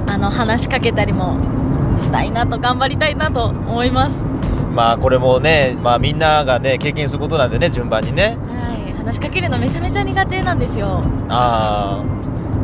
[0.07, 1.37] あの話しかけたりも
[1.97, 4.15] したいなと頑張りたいなと思います。
[4.73, 8.37] まあこれもねまあみんながね経験することなんでね順番にね。
[8.47, 8.93] はい。
[8.93, 11.01] 話しかけるのめちゃめちゃ苦手なんですよ。
[11.27, 12.01] あ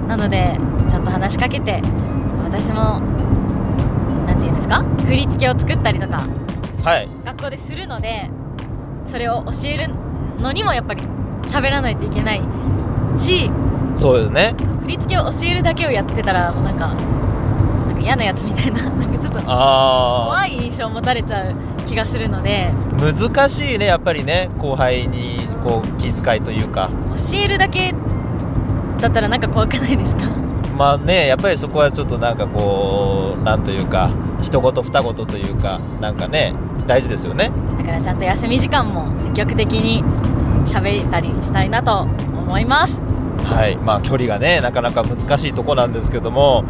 [0.08, 0.58] なので
[0.90, 1.82] ちゃんと話しかけて
[2.44, 3.02] 私も
[4.70, 4.84] か？
[5.06, 6.18] 振り付けを作ったりとか。
[6.86, 7.08] あはい。
[7.26, 8.30] 学校でするので
[9.08, 9.88] それを教える
[10.40, 11.04] のにもやっぱり
[11.44, 12.42] 喋らないといけない
[13.18, 13.50] し
[13.96, 14.56] そうですね。
[14.84, 16.94] 振り付けを教えるだけをやってたらもうなんかな
[17.92, 21.54] んか嫌なやつみたいな なんかちょっとあ怖い印象を持たれちゃう
[21.88, 22.72] 気がするので。
[22.72, 24.50] あ難しいねやっぱりね。
[24.58, 26.90] 後輩にこう気遣いというか。
[27.32, 27.94] 教えるだけ
[29.00, 30.26] だったらなんか怖くないですか？
[30.78, 34.10] まあねやっぱりそこはちょっとなんかこうなんというか
[34.42, 36.54] 一言二言というかなんかね
[36.88, 37.52] 大事ですよね。
[37.78, 40.04] だからちゃんと休み時間も積極的に
[40.66, 43.00] 喋ったりしたいなと思います。
[43.46, 43.78] はい。
[43.78, 46.64] まあ距離がねなかなか難しいとこなんですけども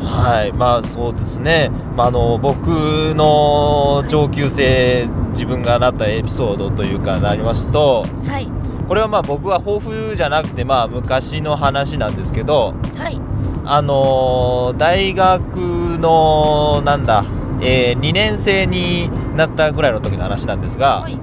[0.00, 0.52] はい。
[0.52, 2.68] まあそうですね、まあ、あの僕
[3.14, 8.50] の上級生自分がなったエピソードというかなりますとはい。
[8.86, 13.20] これはまあ僕は抱負じゃなくてまあ昔の話なんですけどはい。
[13.64, 15.58] あのー大学
[16.04, 17.24] のなんだ、
[17.60, 21.18] え2年生になったぐらいの時の話なんですが、はい。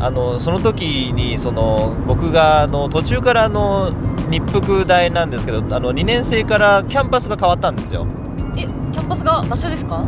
[0.00, 3.90] あのその時にその僕があの途中からあの
[4.30, 8.06] 日福大なんですけどあの2年生からキャンパスが変わったんですよ。
[8.56, 10.04] えキャンパスが場所ですか？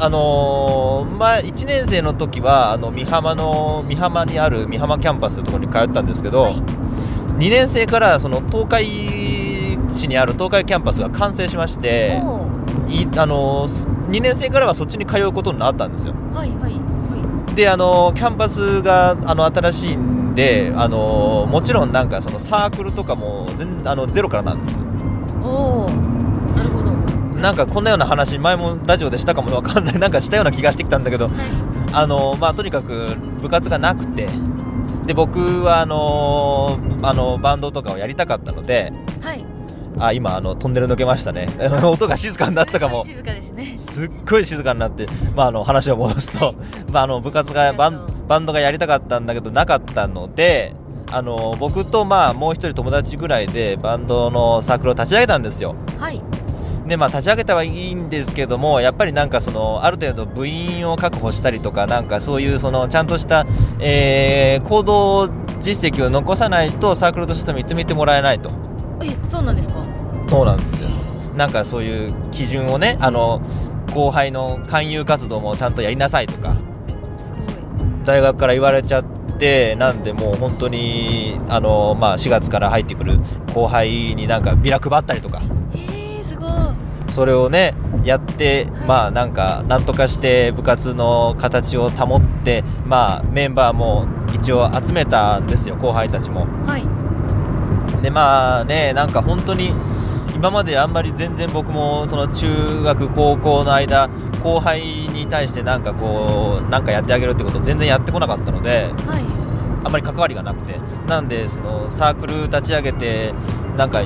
[0.00, 6.54] あのー前1年生の時はあの美浜の美浜にある美浜キャンパスというところに通ったんですけど、はい。
[6.54, 8.86] 2年生からその東海
[9.90, 12.20] 市にある東海キャンパスが完成しまして
[12.88, 16.14] いあのー2年生からはそっちに通うことになったんですよ。
[16.34, 24.82] はいはいはであのーキャンパスがあの新しいんであのーもちろんなんかそのサークルとかも全あのゼロからなんですい
[25.44, 25.86] おお
[26.56, 26.84] なるほど。
[27.40, 29.98] なんかこんなような話前もラジオでしたかもわかんない。
[29.98, 31.28] なんかしたような気がしてきたんだけど
[31.92, 34.26] あのまあとにかく部活がなくて
[35.06, 39.44] で僕はあのあのバンドとかをやりたかったのではい
[39.98, 41.48] あ今あのトンネル抜けましたね。
[41.60, 43.04] あの音が静かになったかも。
[43.04, 43.74] 静かですね。
[43.76, 46.54] すっごい静かになって、まあ、あの話を戻すと、
[46.92, 50.74] まあ、あの部活がバンバンドがやりたかったんだけどなかったので
[51.10, 55.74] あの僕とまあもう一人友達ぐらいでバンドのサークルを立ち上げたんですよ。
[55.98, 56.20] はい。
[56.86, 63.44] でまあ立ち上げたはいいんですけどもやっぱりなんかそのある程度部員を確保したりとかなんかそういうそのちゃんとした、
[63.78, 65.28] えー行動
[65.60, 68.48] 実績を残さないとサークルとして認めてもらえないと。
[69.02, 69.80] えそうなんですか？
[70.28, 70.90] そうなんですよ。
[71.36, 73.40] なんかそういう基準をねあの
[73.94, 76.56] 後輩の勧誘活動もちゃんとやりなさいとか。
[78.04, 79.04] 大学から言われちゃっ
[79.38, 83.20] てなんでもう本当にあの、まあ、4月から入ってくる
[83.54, 85.42] 後輩になんかビラ配ったりとか。
[85.74, 86.50] えー、すごい。
[87.12, 96.46] それをねやって、まあなんかなんとかして部活の形を保ってまあメンバーも一応集めたんですよ後輩たちも。
[96.66, 98.02] はい。
[98.02, 99.72] でまあねなんか本当に
[100.38, 104.08] 今まであんまり全然僕もその中学高校の間
[104.40, 109.24] 後輩に対してなんかこうなんかやってあげるってことを全然やってこなかったのではい。
[109.84, 110.78] あんまり関わりがなくて。
[111.08, 113.32] なんでそのサークル立ち上げて
[113.76, 114.02] なんか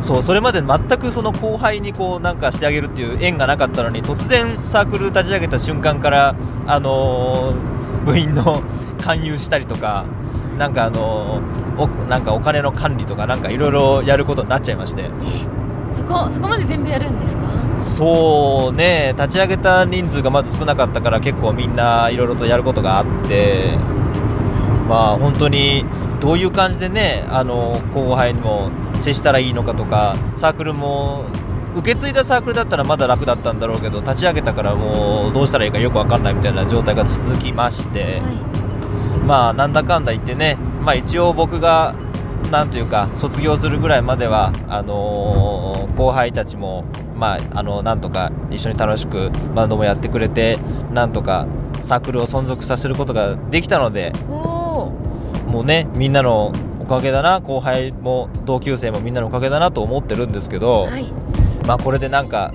[0.00, 8.62] そうそれまで全くその後輩にこうなんかしてあげるっていう縁がなかったのに突然サークル立ち上げた瞬間からあのー部員の
[9.02, 10.04] 勧誘したりとか
[10.58, 15.10] なんかあのーおなんかお金の管理とかなんかいろいろやることになっちゃいまして
[15.96, 17.42] そこそこまで全部やるんですか？
[17.80, 23.56] そうね立ち上げた人数がまず少なかったから結構みんないろいろとやることがあって
[24.88, 25.84] まあ本当に
[26.20, 31.24] どういう感じでねあの後輩にも接したらいいのかとかサークルも
[31.76, 41.96] 受け継いだサークルだったらまだ楽だったんだろうけど立ち上げたからもうどうしたらいいかよく分かんないみたいな状態が続きまして、はまあなんだかんだ言ってね、まあ、一応僕が
[42.50, 46.84] なんというか卒業するぐらいまではあのー後輩たちも
[47.16, 50.58] まああのなんとか一緒に楽しくバンドもやってくれて
[50.92, 51.46] なんとか
[51.82, 61.10] サークルを存続させることができたのでもうねみんなのおかげだな後輩も同級生もみんなのおかげだなと思ってるんですけど、はい。
[61.66, 62.52] まあこれでなんか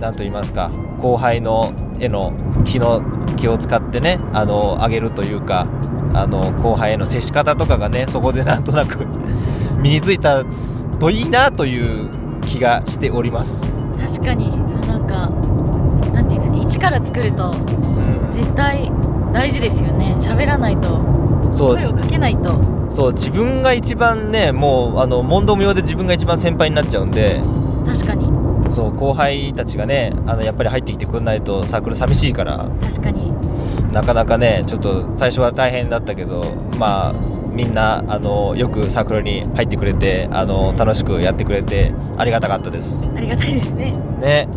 [0.00, 0.70] なんと言いますか
[1.00, 2.32] 後輩のへの
[2.64, 3.02] 気の
[3.36, 5.66] 気を使ってねあの上げるというか
[6.14, 9.06] あの後輩への接し方とかがねそこでなんとなく
[9.80, 10.44] 身についた
[10.98, 12.08] といいなという
[12.42, 13.72] 気がしております。
[13.98, 14.50] 確かに。
[14.86, 15.30] なんか
[16.12, 18.90] なんていうんですか一から作るとうん、絶対
[19.32, 20.16] 大事ですよね。
[20.18, 21.00] 喋らないと
[21.52, 21.74] そう。
[21.74, 22.54] 声をかけないと。
[22.90, 27.40] そう自分が一番ねもうあの問答無用で自分が一番先輩になっちゃうんで。
[27.86, 28.30] 確かに。
[28.70, 32.68] そう後輩たちがねあのやっぱり入ってきてくんないとサークル寂しいから。
[32.82, 33.32] 確かに
[33.92, 36.42] なかなかねちょっと最初は大変だったけど
[36.78, 37.12] まあ
[37.52, 43.10] みんなあのよくサークルに入ってくれてあの楽しくやってくれてありがたかったです。
[43.14, 43.92] ありがたいですね。
[44.20, 44.48] ね。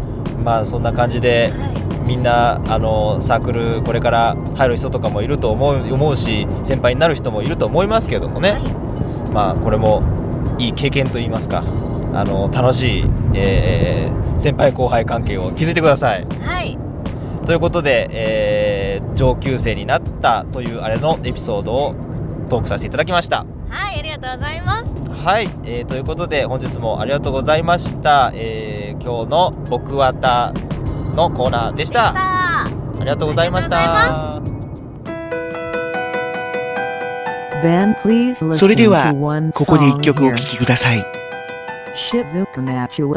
[0.43, 9.31] まあそんな感じではみんなあのサークルこれから入る人とかもいると思う思うし先輩になる人もいると思いますけどもね、いはい。
[9.31, 10.01] まあこれも
[10.57, 11.63] いい経験といいますか。
[12.13, 16.27] あの楽しい、えー先輩後輩関係を築いてください。
[16.43, 16.77] はい。
[17.45, 18.64] ということで、えー
[19.15, 21.95] 上級生になったというあれのエピソードを
[22.49, 30.51] トークさせていただきましたはいありがとうございますはい、えーということで本日もありがとうございました、えー今日の「僕わた」
[31.15, 34.41] のコーナーでしたあありがとうございました
[38.51, 39.13] それでは
[39.53, 41.03] ここで一曲お.聴きください。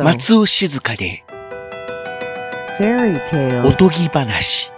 [0.04, 1.24] 松尾静香で.
[3.64, 4.72] おとぎ話。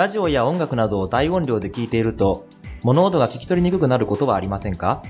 [0.00, 2.46] ラジオや音楽などを大音量で聞いていると、
[2.82, 5.02] 物音が聞き取りにくくなることはありませんか？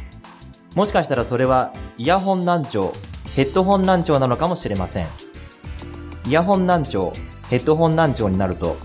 [0.74, 2.92] もしかしたらそれは、イヤホン難聴、
[3.36, 5.06] ヘッドホン難聴なのかもしれません。
[6.26, 7.12] イヤホン難聴、
[7.50, 8.76] ヘッドホン難聴になると、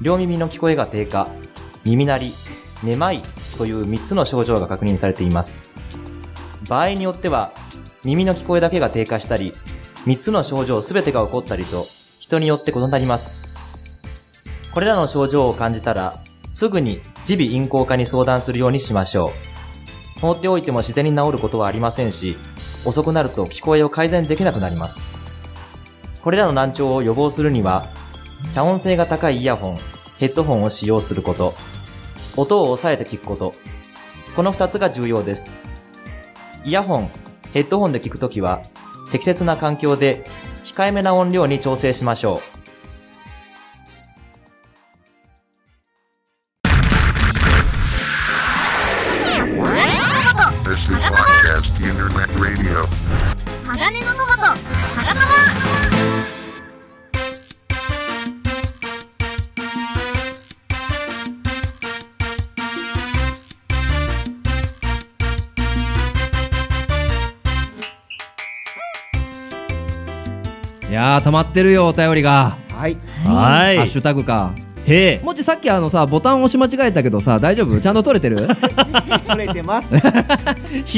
[0.00, 1.26] 両耳の聞こえが低下、
[1.84, 2.34] 耳鳴り、
[2.84, 3.20] めまい
[3.58, 5.74] という3つの症状が確認されています。
[6.68, 7.50] 場合によっては、
[8.04, 9.52] 耳の聞こえだけが低下したり、
[10.06, 11.84] 3つの症状全てが起こったりと、
[12.20, 13.51] 人によって異なります。
[14.72, 16.14] これらの症状を感じたら、
[16.50, 19.32] すぐに耳鼻咽喉科に相談するようにしましょ
[20.16, 20.20] う。
[20.20, 22.36] 放っておいても自然に治ることはありませんし、
[22.84, 25.08] 遅くなると聞こえを改善できなくなります。
[26.22, 27.86] これらの難聴を予防するには、
[28.50, 29.78] 遮音性が高いイヤホン、
[30.18, 31.54] ヘッドホンを使用すること、
[32.36, 33.52] 音を抑えて聞くこと、
[34.34, 35.62] この2つが重要です。
[36.64, 37.10] イヤホン、
[37.52, 38.62] ヘッドホンで聞くときは、
[39.10, 40.24] 適切な環境で
[40.64, 42.51] 控えめな音量に調整しましょう。
[71.32, 72.56] まってるよお便りが。
[72.70, 72.96] はい。
[73.24, 73.76] はい。
[73.76, 74.52] ハッシュタグか。
[74.86, 75.24] へえ。
[75.24, 77.80] もちさっきあのさボタン押し間違えたけどさ大丈夫？
[77.80, 78.46] ちゃんと取れてる？
[79.26, 79.94] 取れてます。
[79.96, 80.00] 悲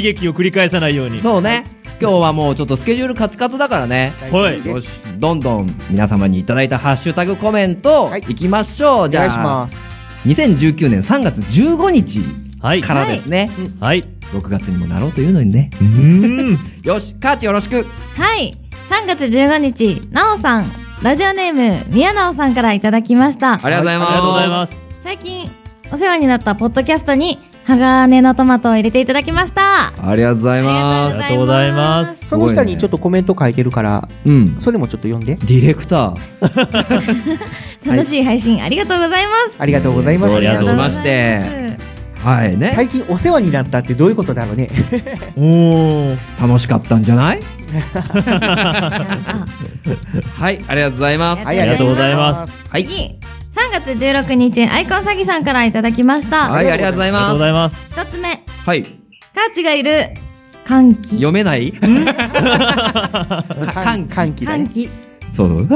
[0.03, 1.21] 劇を繰り返さないように。
[1.21, 1.65] そうね。
[2.01, 4.13] 今日はもうちょっとスケジュールカツカツだからね。
[4.31, 4.67] はい。
[4.67, 4.89] よし。
[5.19, 8.25] どんどん皆様にいただいたハッシュタグコメントはい。
[8.29, 9.81] いきましょう、じゃあお願いします。
[10.27, 12.25] 2019年3月15日
[12.61, 12.81] はい。
[12.81, 14.05] からですね、はい。
[14.33, 15.71] 6月にもなろうというのにね。
[15.81, 15.87] うー
[16.55, 16.59] ん。
[16.83, 17.87] よしカーチよろしく。
[18.17, 18.55] はい。
[18.91, 20.73] 3月15日、なおさん、
[21.03, 23.55] ラジオネーム、宮直さんからいただきました。
[23.55, 25.51] ありがとうございます、ありがとうございます最近、
[25.93, 29.87] お世話になったポッドキャストに、鋼のトマトを入れていただきました。
[30.07, 35.37] ありがとうございまあすりがとうございますその下にちょっとコメント書いてるから、うんそれもちょっと読んで。
[35.37, 39.57] ディレクター 楽しい配信ありがとうございます。
[39.59, 40.35] ありがとうございます。
[40.37, 41.84] ありがとうございますしまして
[42.25, 42.73] はいね。
[42.75, 44.69] 最近お世話になったってどういうことだろうね。
[45.37, 47.41] おー楽しかったんじゃない？
[47.95, 49.47] あ
[50.37, 51.45] はいありがとうございます。
[51.45, 52.69] はいありがとうございます。
[52.71, 52.87] はい。
[52.87, 53.17] 次、3
[53.73, 56.51] 月16日、アイコン詐欺さんからいただきました。
[56.51, 57.93] はいありがとうございありがとうごますざいます。
[57.93, 58.83] 一つ目、はい。
[58.83, 60.11] カーチがいる、
[60.65, 61.09] 歓喜。
[61.17, 61.73] 読めない？
[63.75, 64.47] 歓歓喜。
[64.47, 64.89] 歓喜。
[65.33, 65.67] そうそう。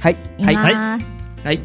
[0.00, 0.16] はい。
[0.38, 1.04] います。
[1.44, 1.60] はい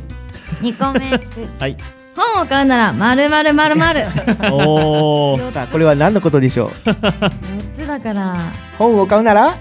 [0.61, 1.11] 2個目、
[1.59, 1.77] はい。
[2.15, 4.05] 本を買うなら、まるまるまるまる。
[4.51, 5.51] おー。
[5.53, 7.31] さあ、これは何のことでしょう？4
[7.75, 9.55] つだから、本を買うなら？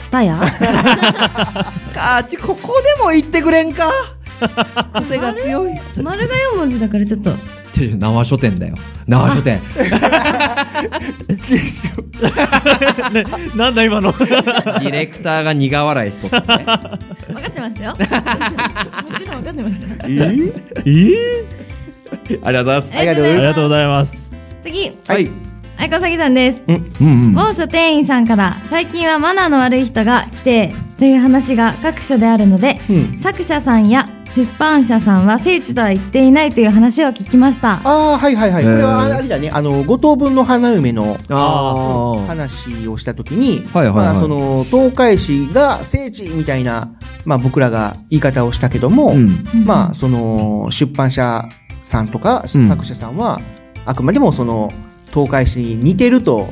[0.00, 0.36] ツタヤ？
[1.92, 3.90] カーチここでも言ってくれんか？
[5.02, 5.72] 癖が強い。
[6.02, 7.32] 丸が4文字だからちょっと。
[7.78, 8.74] て縄書店だよ。
[9.06, 9.60] 縄書店。
[13.56, 14.12] なんだ今の？
[14.12, 16.64] ディレクターが苦笑いしとったね。
[16.64, 17.90] 分かってましたよ。
[17.90, 17.98] も
[19.18, 20.06] ちろん分かってました。
[20.06, 20.10] え？
[20.10, 20.52] ー
[20.84, 21.46] え？
[22.24, 22.96] ーありがとうございます。
[22.96, 23.38] ありがとうございます。
[23.38, 24.32] ありがとうございます。
[24.62, 25.30] 次、はい。
[25.76, 26.64] アイコン詐欺さんです。
[26.66, 27.32] うんうん。
[27.34, 33.18] 某書店員さんから、最近はマナーの悪い人が来て、という話が各所であるので、うん。
[33.18, 37.80] 作者さんや出版社さんは聖地とは言っていないという話を聞きました。
[37.84, 38.62] ああ、はいはいはい。
[38.62, 39.50] これはあれだね。
[39.52, 46.92] あの、五等分の花嫁の話をしたときに、はいはいはいまあ、その、東海市が聖地みたいな、
[47.24, 51.48] まあ僕らが言い方をしたけども、うんまあ、その、出版社
[51.82, 53.40] さんとかうん作者さんは、
[53.86, 54.72] あくまでもその、
[55.12, 56.50] 東海市に似てると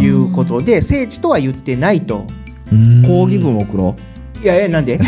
[0.00, 2.26] いうことで、聖地とは言ってないと。
[2.70, 3.96] うーん抗議文送ろ
[4.42, 4.96] いやいや、なんで？
[4.96, 5.00] う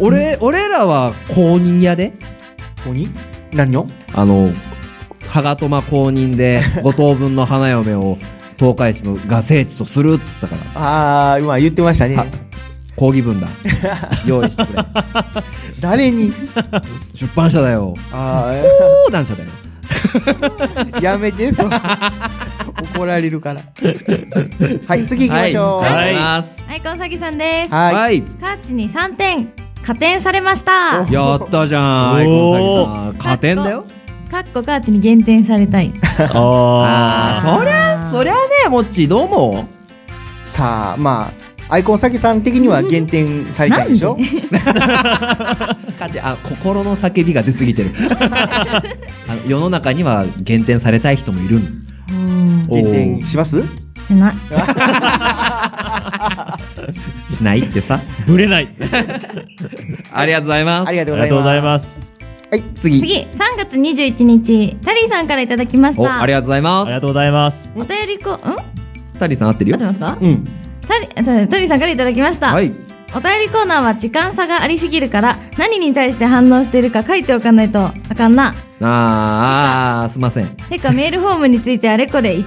[0.00, 2.10] 俺俺らは公認やで。
[2.78, 3.08] ここに
[3.52, 3.86] 何を？
[4.12, 4.50] あの
[5.28, 8.18] ハガトマ公認で 五等分の花嫁を
[8.58, 10.80] 東海市のが聖地とするっつったから。
[10.80, 12.16] ああ、今言ってましたね。
[12.16, 12.26] は。
[12.96, 13.48] 抗議文だ。
[14.26, 14.82] 用意してくれ。
[15.80, 16.32] 誰に？
[17.14, 17.94] 出版社だよ。
[18.12, 18.52] あ
[19.06, 19.50] 講談社だよ。
[19.50, 19.59] あ、
[21.00, 21.70] やめて、そう。
[22.94, 23.60] 怒られるから。
[24.86, 25.84] はい、次行きましょう。
[25.84, 27.74] はい、はいありがとうございますアイコン詐欺さんです。
[27.74, 27.94] はい。
[27.94, 29.48] はいカーチに3点、
[29.84, 31.06] 加点されました。
[31.10, 33.84] やったじゃんアイコン詐欺さん加点だよ
[34.30, 35.92] かっこカーチに減点されたい。
[36.32, 38.38] あ あーそりゃそりゃね
[38.68, 39.68] もっちどうも
[40.44, 44.18] さあ、まあ、アイコン詐欺さん的には減点されたいでしょ？
[46.22, 47.92] あ心の叫びが出すぎてる
[49.28, 52.84] あの世の中には減点されたい人もいるん減
[53.18, 53.62] 点します？
[54.08, 54.34] しない。
[57.34, 58.68] しないってさーぶれない
[60.12, 60.88] ありがとうございます。
[60.88, 61.56] ありがとうございまがとうござ
[62.56, 62.64] い。
[62.74, 63.00] 次。
[63.00, 66.20] 次、3月21日、タリーさんからいただきましお、た。
[66.20, 66.88] ありがとうございます。
[66.88, 67.72] ありがとうございます。
[67.76, 68.38] お便りこ、ん？
[69.20, 70.00] タリーさん合ってるよ合って。
[70.00, 70.18] ますか？
[70.20, 70.48] うん
[70.90, 71.08] タリ、
[71.68, 72.48] さんからいただきました。
[72.52, 72.72] はい。
[73.12, 78.54] お便りコーナーは時間差がありすぎるから、何に対して反応しているか書いておかないとあかんな。
[78.80, 80.46] あーあー、すいません。
[80.68, 82.44] てか、メールフォームについてあれこれい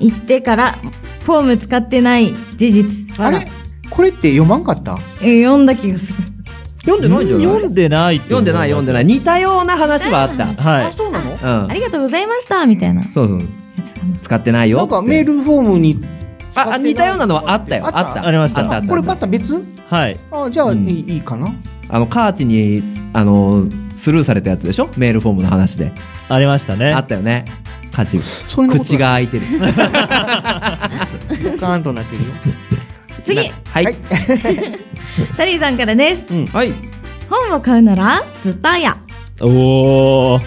[0.00, 0.78] 言ってから、
[1.24, 3.06] フォーム使ってない事実。
[3.18, 3.48] あれ？
[3.90, 4.98] これって読まんかった？
[5.20, 6.14] え読んだ気がする。
[6.82, 7.44] 読んでないんじゃない？
[7.44, 9.04] 読んでない読んでない、読んでない。
[9.04, 10.46] 似たような話はあった。
[10.46, 11.32] はあそうなの？
[11.64, 11.74] うんあ。
[11.74, 13.02] りがとうございました、みたいな。
[13.02, 13.42] そうそう。
[14.22, 14.78] 使ってないよ。
[14.78, 16.00] なんかメールフォームに
[16.58, 17.86] あ、あ似たようなのはあったよ。
[17.86, 19.54] あったありましたこれまた別？
[19.56, 19.58] い。
[19.88, 20.18] はい。
[20.30, 21.52] あじゃあ、うんいいかな？
[21.88, 22.82] あの、カーチに、
[23.12, 23.64] あの、
[23.96, 24.88] スルーされたやつでしょ？
[24.96, 25.92] メールフォームの話で。
[26.28, 26.98] ありましたねあ。
[27.00, 27.44] ったよね。
[27.92, 28.18] カーチ。
[28.68, 29.46] 口が開いてる。
[29.60, 32.28] ガーンとなってるよ
[33.24, 33.84] 次、なはい。
[33.84, 33.96] はい
[35.36, 36.22] タリーさんからです。
[36.54, 36.72] はい。
[37.28, 38.96] 本を買うなら、ツタヤ。
[39.40, 40.40] おー。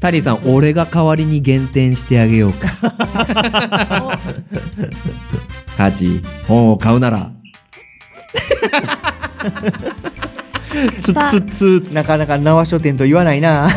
[0.00, 2.68] タリーさん、俺が代わりに減点してあげようか。
[5.76, 7.30] カーチ、本を買うなら、
[10.98, 11.92] つつつ。
[11.92, 13.68] なかなか縄書店と言わないな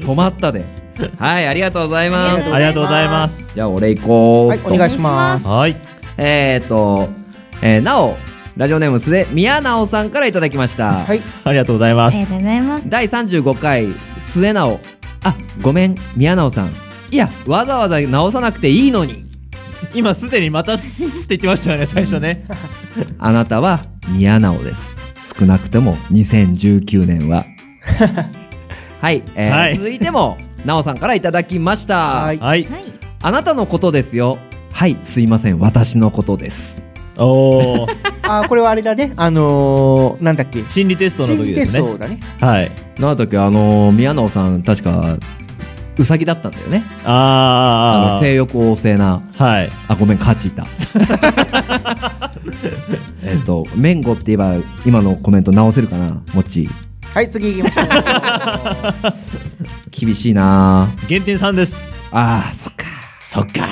[0.00, 0.64] 止まったで。
[1.18, 2.52] はい、ありがとうございます。
[2.52, 3.54] ありがとうございます。
[3.54, 4.48] じゃあ、俺行こう。
[4.48, 5.76] はいお願いしますはい。
[6.16, 7.08] えーと、
[7.62, 8.16] えー、なお、
[8.56, 10.92] ラジオネームすで、宮直さんからいただきました。
[10.92, 12.16] はいありがとうございます。
[12.16, 12.88] ありがとうございます。
[12.88, 14.80] 第35回、末直。
[15.24, 16.83] あ、ごめん、宮直さん。
[17.14, 19.24] いや、わざわざ直さなくていいのに。
[19.94, 22.44] 今すでにまたすって言ってましたよね、最初ね。
[23.20, 24.96] あなたは宮直です。
[25.38, 27.46] 少なくとも2019年は。
[29.00, 31.98] はい、えーはい続いても、直さんからいただきました。
[31.98, 32.64] はいはい。
[32.64, 32.84] はい。
[33.22, 34.36] あなたのことですよ。
[34.72, 36.82] はい、すいません、私のことです。
[37.16, 37.96] おー。
[38.26, 41.78] あこれはあれだねあのー、なんだっけ心理テストの心理テ時ですね。
[41.78, 42.72] ストだねはい。
[42.98, 45.16] なんだっけ、あのー宮直さん、確か、
[45.96, 46.84] うさぎだったんだよね。
[47.04, 48.14] ああー。
[48.14, 49.22] の性欲旺盛な。
[49.36, 49.70] はい。
[49.88, 50.66] あ、ごめん、勝ちいた。
[53.22, 56.20] えっと、メンゴって言えば、今のコメント直せるかな？
[56.32, 56.68] もっち。
[57.12, 59.12] はい次行きましょう
[59.92, 61.92] 厳しいな減点3です。
[62.10, 62.86] あー、そっか。
[63.20, 63.68] そっか。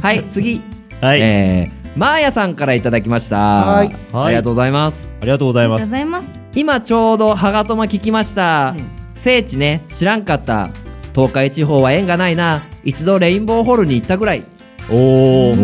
[0.00, 0.62] はい、次。
[1.02, 1.20] はい。
[1.20, 3.36] えー、マーヤさんからいただきました。
[3.38, 4.96] はいありがとうございます。
[5.20, 5.90] ありがとうございますありがとうご。
[5.90, 6.40] ざいます。
[6.54, 8.74] 今ちょうどハガトマ聞きました。
[8.76, 10.70] うん聖地ね、知らんかった。
[11.14, 12.62] 東海地方は縁がないな。
[12.84, 14.44] 一度レインボーホールに行ったぐらい。
[14.88, 15.54] おー。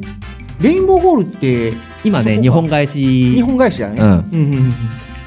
[0.60, 1.72] レインボーゴールって
[2.04, 3.32] 今ね、日本返し。
[3.34, 4.72] 日本返しだねうんうんうんうん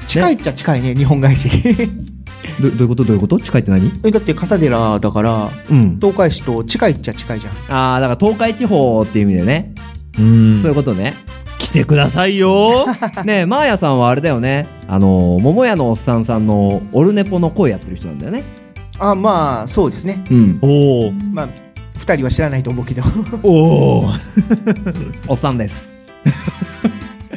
[0.06, 1.50] 近いっちゃ近いね日本返し
[2.62, 3.04] どどういうこと？
[3.04, 3.38] どういうこと？
[3.38, 3.92] 近いって何？
[4.04, 5.98] えだって笠寺だからうん。
[6.00, 9.74] 東海市と近いっちゃ近いじゃんああ、だから東海地方っていう意味でね。
[10.18, 11.14] うんそういうことね。
[11.58, 12.86] 来てくださいよ
[13.26, 14.66] ねえ、マーヤさんはあれだよね。
[14.86, 18.44] あの、桃屋のおっさんさんのオルネポの声やってる人なんだよね。
[18.98, 20.58] あまあそうですねうん。
[20.62, 21.32] おー。
[21.32, 21.48] まあ
[21.96, 23.02] 二人は知らないと思うけど
[23.42, 25.24] おー。
[25.28, 25.98] おっさんで す。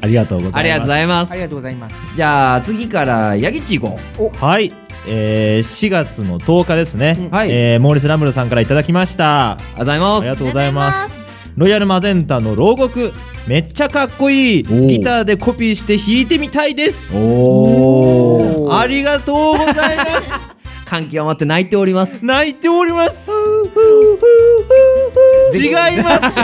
[0.02, 0.60] ありがとうございます。
[0.60, 1.36] ありがとうございますあ。
[1.36, 4.74] りがとうございますじゃあ、次から、ヤギチ行こはい。
[5.08, 7.30] えー、4月の10日ですね。
[7.32, 7.36] う。
[7.36, 7.50] はい。
[7.52, 9.52] えー、モーリス・ラムルさんからいただきました。
[9.52, 10.22] ありがとうございます。
[10.22, 11.16] ありがとうございます。
[11.56, 13.14] ロイヤルマゼンタの牢獄、
[13.48, 14.64] めっちゃかっこいい。
[14.64, 17.18] ギターでコピーして弾いてみたいです。
[17.20, 18.78] おー。
[18.78, 20.32] ありがとうございます。
[20.92, 22.20] 感極まって泣いております。
[22.22, 23.32] 泣いております。
[25.56, 25.72] 違い
[26.04, 26.36] ます。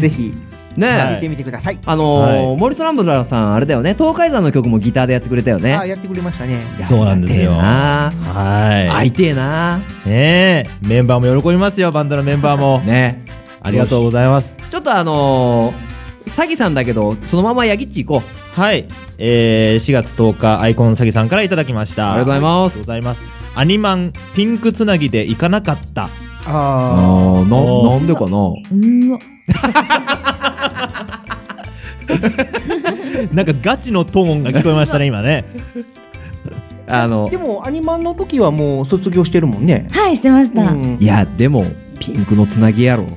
[0.00, 0.32] ぜひ
[0.78, 0.90] ねえ。
[0.90, 3.92] はい聞いてみてくださいあのーはいモリス・ランブラーさん、あれだよね。
[3.92, 5.76] 東海山の曲もギターでやってくれたよね。
[5.76, 8.10] あやってくれましたねそうなんですよは
[8.90, 12.80] 会いてえなねえ、メンバーも喜びますよ、バンドのメンバーも。
[12.88, 13.26] ね
[13.60, 14.58] ありがとうございます。
[14.70, 18.45] ちょっとあのー、詐欺さんだけど、そのままヤギッチ行こう。
[18.56, 18.88] はい。
[19.18, 22.14] えー、4月10日、アイコン詐欺さんからいただきました。
[22.14, 23.22] ありがとうございますありがとうございます。
[23.54, 26.04] アニマン、ピンクつなぎで行かなかった。
[26.04, 26.10] あ
[26.46, 28.30] あー、な、なんでかな？
[28.30, 29.18] うーわ。
[33.34, 35.44] なんかガチのトーンが聞こえましたね、今ね。
[36.88, 40.70] あのあで、もアニマンの時はもう卒業してるもんねはい、してました。
[40.70, 40.82] うん。
[40.82, 41.66] うんいや、でも、
[42.00, 43.04] ピンクのつなぎやろ。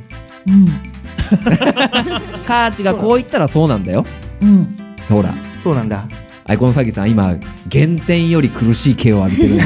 [2.46, 4.06] カーチがこう言ったらそうなんだよ。
[4.42, 4.89] うん。
[5.10, 6.08] ほら、そうなんだ
[6.46, 7.36] アイコン詐欺さん、今、
[7.68, 9.62] 減点より苦しい毛を浴びてるね。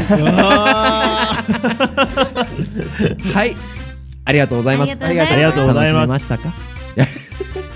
[3.34, 3.56] はい。
[4.26, 4.92] ありがとうございます。
[5.02, 6.42] ありがとうございますありがとうございます楽し
[7.00, 7.08] めまし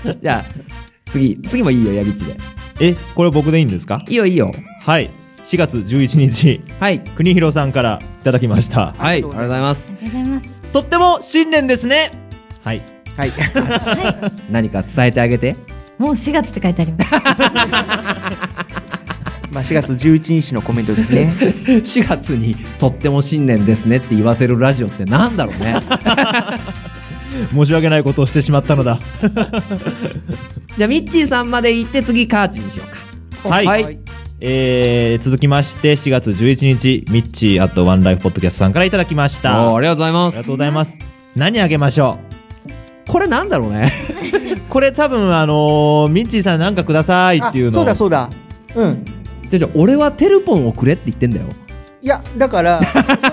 [0.00, 0.14] たか？
[0.22, 2.36] じゃあ、次、次もいいよ、ヤギッチで。
[2.80, 4.02] え、これ僕でいいんですか？
[4.08, 4.52] いいよ、いいよ。
[4.84, 5.10] はい。
[5.44, 7.00] 4月11日、はい。
[7.00, 8.92] 国広さんからいただきました。
[8.98, 9.90] はい、ありがとうございます。
[9.90, 10.54] ありがとうございます。
[10.72, 12.12] とっても新年ですね
[12.62, 12.82] はい。
[13.16, 13.30] はい
[14.52, 15.56] 何か伝えてあげて。
[15.98, 17.10] もう4月って書いてあります。
[19.50, 21.32] まあ4月11日のコメントですね。
[21.66, 25.76] 4月にとっても新年ですねって言わせるラジオってなんだろうね。
[27.52, 28.98] 申し訳ないことをしてしまったのだ。
[30.76, 32.84] じゃあ、ミッチーさんまで行って次、カーチにしよ
[33.42, 33.54] うか。
[33.54, 33.66] はい。
[33.66, 33.98] はい
[34.40, 39.74] えー、続きまして、4月11日、ミッチーあとワンライフポッドキャストさんからいただきました。
[39.74, 40.98] ありがとうございますありがとうございます。
[41.34, 42.18] 何あげましょ
[43.08, 43.92] これなんだろうね。
[44.56, 48.28] う これ多分、あのーミッチーさんなんかくださいっていうのをそうだそうだ。
[48.74, 49.04] うん。
[49.48, 51.46] じゃあじゃあ俺はテルポンをくれって言ってんだよ。
[52.00, 52.80] いや、だから、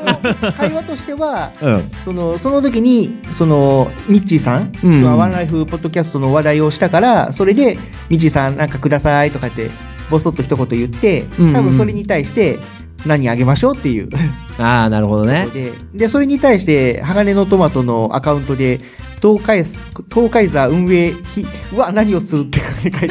[0.57, 1.91] 会話としては、うん。
[2.03, 7.77] その、その時に、その、ミッチーさん、うんワンライフポッドキャストの話題をしたから、それで、
[8.09, 9.69] ミッチーさんなんかくださいとかって、
[10.09, 12.57] ぼそっと一言言って、うんうん多分それに対して、
[13.05, 14.09] 何あげましょうっていう。
[14.57, 15.47] ああ、なるほどね。
[15.53, 18.79] で、で、それに対して、鋼のトマトのアカウントで、
[19.21, 21.45] 東海東海座運営費
[21.77, 23.07] は何をするって書いて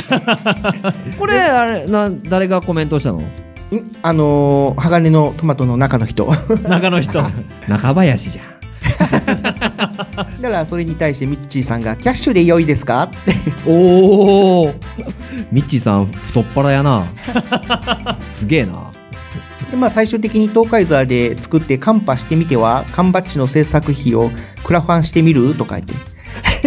[1.18, 3.18] これ、あれ、な、誰がコメントしたの？
[3.20, 3.26] ん
[4.02, 6.26] あのー鋼のトマトの中の人。
[6.68, 7.22] 中の人。
[7.68, 8.54] 中林じゃん。
[9.42, 13.04] だからそれに対してミッチーさんが「キャッシュで良いですか?
[13.10, 13.34] 」って
[13.66, 14.74] おお
[15.50, 17.06] ミッチーさん太っ腹やな
[18.30, 18.90] すげえな
[19.74, 24.30] で、まあ、最終的に東海座で作ってカンパしてみては缶バッジの制作費を
[24.64, 25.94] クラファンしてみるとか言って、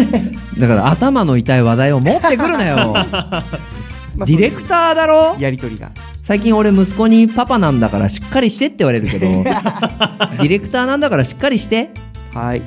[0.60, 2.94] だから頭の痛い話題を持ってくるなよ。
[4.18, 5.36] まあディレクターだろ？
[5.40, 5.92] やり取りが。
[6.24, 9.28] 最近俺息子にパパなんだからしっかりしてって言われるけど。
[9.44, 11.92] ディレクターなんだからしっかりして。
[12.34, 12.62] はい。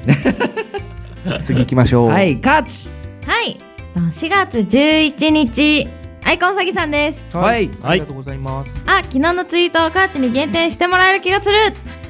[1.43, 2.09] 次行きましょう。
[2.09, 2.89] はいカーチ
[3.27, 3.59] はい。
[3.97, 5.89] 4月11日、
[6.31, 7.37] アイコン詐欺さんです。
[7.37, 7.69] はい。
[7.83, 11.57] ありがとうございます、あ、昨日のツイートをカーチに限定してもらえる気がする。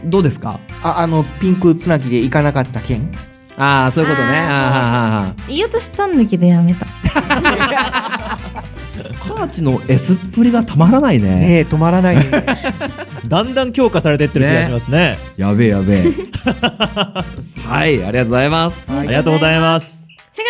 [0.05, 0.61] どうですか？
[0.83, 3.11] ああのピンクつなぎで行かなかった件。
[3.57, 4.39] ああそういうことね。
[4.47, 6.85] あーあ言おうとしたんだけどやめた。
[7.15, 8.37] あ
[9.27, 11.37] カーチの S っぷりがたまらないね。
[11.37, 12.17] ねえ止まらない。
[12.17, 12.45] ね
[13.27, 15.19] だんだん強化されてってる気がしますね。
[15.39, 16.05] やべえやべえ。
[17.67, 18.93] はいありがとうございます。
[18.93, 19.99] ありがとうございます。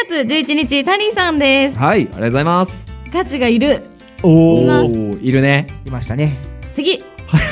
[0.09, 1.79] 4月11日、タニーさんです。
[1.79, 3.83] はいありがとうございますカーチがいる。
[4.23, 5.23] おおー。
[5.23, 5.67] いるね。
[5.85, 6.39] いましたね。
[6.75, 7.03] 次、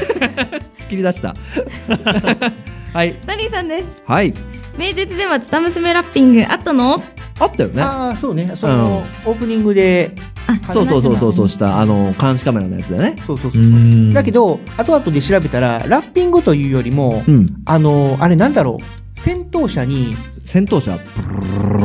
[0.76, 1.34] 仕切り出した。
[2.94, 3.14] はい。
[3.26, 3.86] タニーさんです。
[4.06, 4.32] はい。
[4.78, 6.44] 名鉄ではチタ娘ラッピング。
[6.48, 7.02] あったの？
[7.40, 7.82] あったよね。
[7.82, 8.50] ああそうね。
[8.54, 10.12] その、オープニングで
[10.46, 13.16] あ、そうそうそうそうそうしたあの監視カメラのやつだよね。
[13.26, 13.72] そうそうそうそう。
[13.72, 14.12] うん。
[14.12, 17.48] だけど後々で調べたらラッピングというよりも、うん。
[17.64, 18.84] あのあれなんだろう？
[19.14, 20.98] 戦闘車に戦闘車。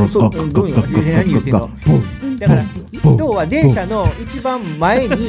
[0.07, 0.83] そうどういうの？
[1.13, 1.69] 何言ってんの
[2.47, 2.65] だから
[3.17, 5.27] 要は電車の一番前に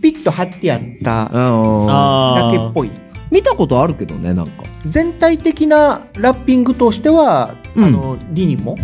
[0.00, 2.90] ピッと貼ってあっただけっぽい。
[3.30, 4.62] 見たことあるけどねなんか。
[4.84, 7.84] 全体的なラッピングとしては、うん。
[7.84, 8.76] あのリニも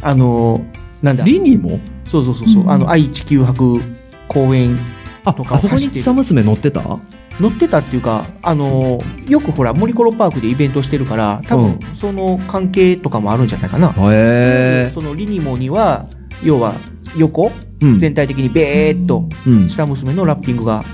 [0.00, 0.64] あの
[1.02, 3.80] なんだリニもそうそうそうそう、あの愛・地球博
[4.28, 4.78] 公園
[5.24, 6.02] あとかあそこに走ってる。
[6.02, 6.98] 草娘乗ってた？
[7.40, 16.06] 乗ってたっていうかあのよくほら森コロパークでイベントしてるから多分うその関係とかもあるんじゃないかな、へえそのリニモには
[16.44, 16.74] 要は
[17.16, 17.98] 横、うん。
[17.98, 19.68] 全体的にベーっとうん。
[19.68, 20.84] 下娘のラッピングが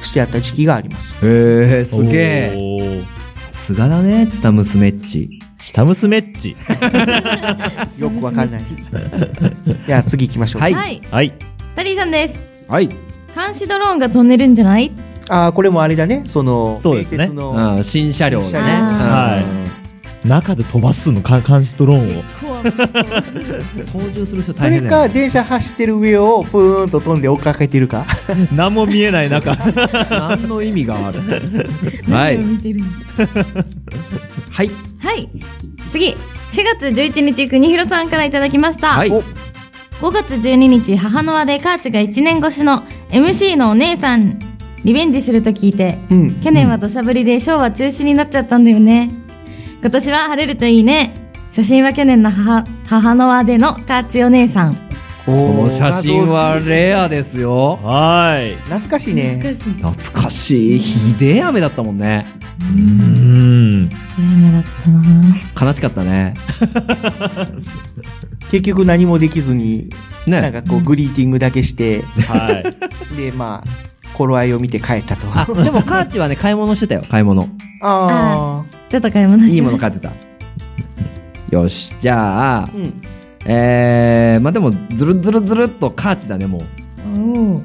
[0.00, 1.14] してあった時期があります。
[1.24, 2.52] へえすげえ。
[2.54, 3.04] え。
[3.52, 5.40] さすがだねツタ娘っち。
[5.58, 6.56] 下娘っち。
[7.98, 8.62] よくわかんない。
[9.86, 10.74] いや次行きましょう、はい。
[10.74, 11.02] はい。
[11.10, 11.32] はい。
[11.76, 12.38] タニーさんです。
[12.68, 12.88] はい。
[13.34, 14.92] 監視ドローンが飛んでるんじゃない
[15.28, 16.22] ああこれもあれだね。
[16.26, 17.18] そのそうですね。
[17.18, 17.84] 伝説のうん。
[17.84, 18.50] 新車両だね。
[18.50, 18.74] 新車両。
[18.74, 19.61] はい
[20.24, 22.22] 中で飛ばすのか監視ドローンを。
[23.84, 28.06] 操縦する人それ大変だよねか電車走ってる上をプーンと飛んで追っかけてるか
[28.52, 29.54] 何も見えない中。
[30.10, 31.20] 何の意味がある？
[32.12, 32.38] はい
[34.50, 34.70] はい
[35.00, 35.28] はい。
[35.90, 36.14] 次、4
[36.80, 38.88] 月11日、国広さんからいただきました。
[38.90, 39.22] はいお
[40.00, 44.36] 5月12日、母の輪でカーチが1年越しの MC のお姉さん、
[44.84, 49.10] リベンジすると聞いて、うん去年は土砂降りでショーは中止になっちゃったんだよね。
[49.82, 51.12] 今年は晴れるといいね。
[51.50, 54.76] 写真は去年の母、母の輪でのカーチお姉さん。
[55.26, 58.56] この写真はレアですよはい。
[58.64, 59.74] 懐かしいね難しい。
[59.74, 62.26] 懐かしいひでえ雨だったもんね
[62.60, 63.90] うん。
[64.18, 66.34] 雨だったな悲しかったね
[68.50, 69.90] 結局何もできずに
[70.26, 72.50] なんねかこうグリーティングだけしては
[73.14, 73.16] い。
[73.16, 75.26] でまあ頃合いを見て帰ったと。
[75.32, 77.02] あでもカーチはね買い物してたよ。
[77.08, 77.48] 買い物。
[77.80, 80.12] あちょっと買い物していいもの買ってた。
[81.50, 83.02] よしじゃあーうん。
[83.44, 86.60] えー、まあでもずるずるずるっとカーチだねもう。
[87.18, 87.62] おー。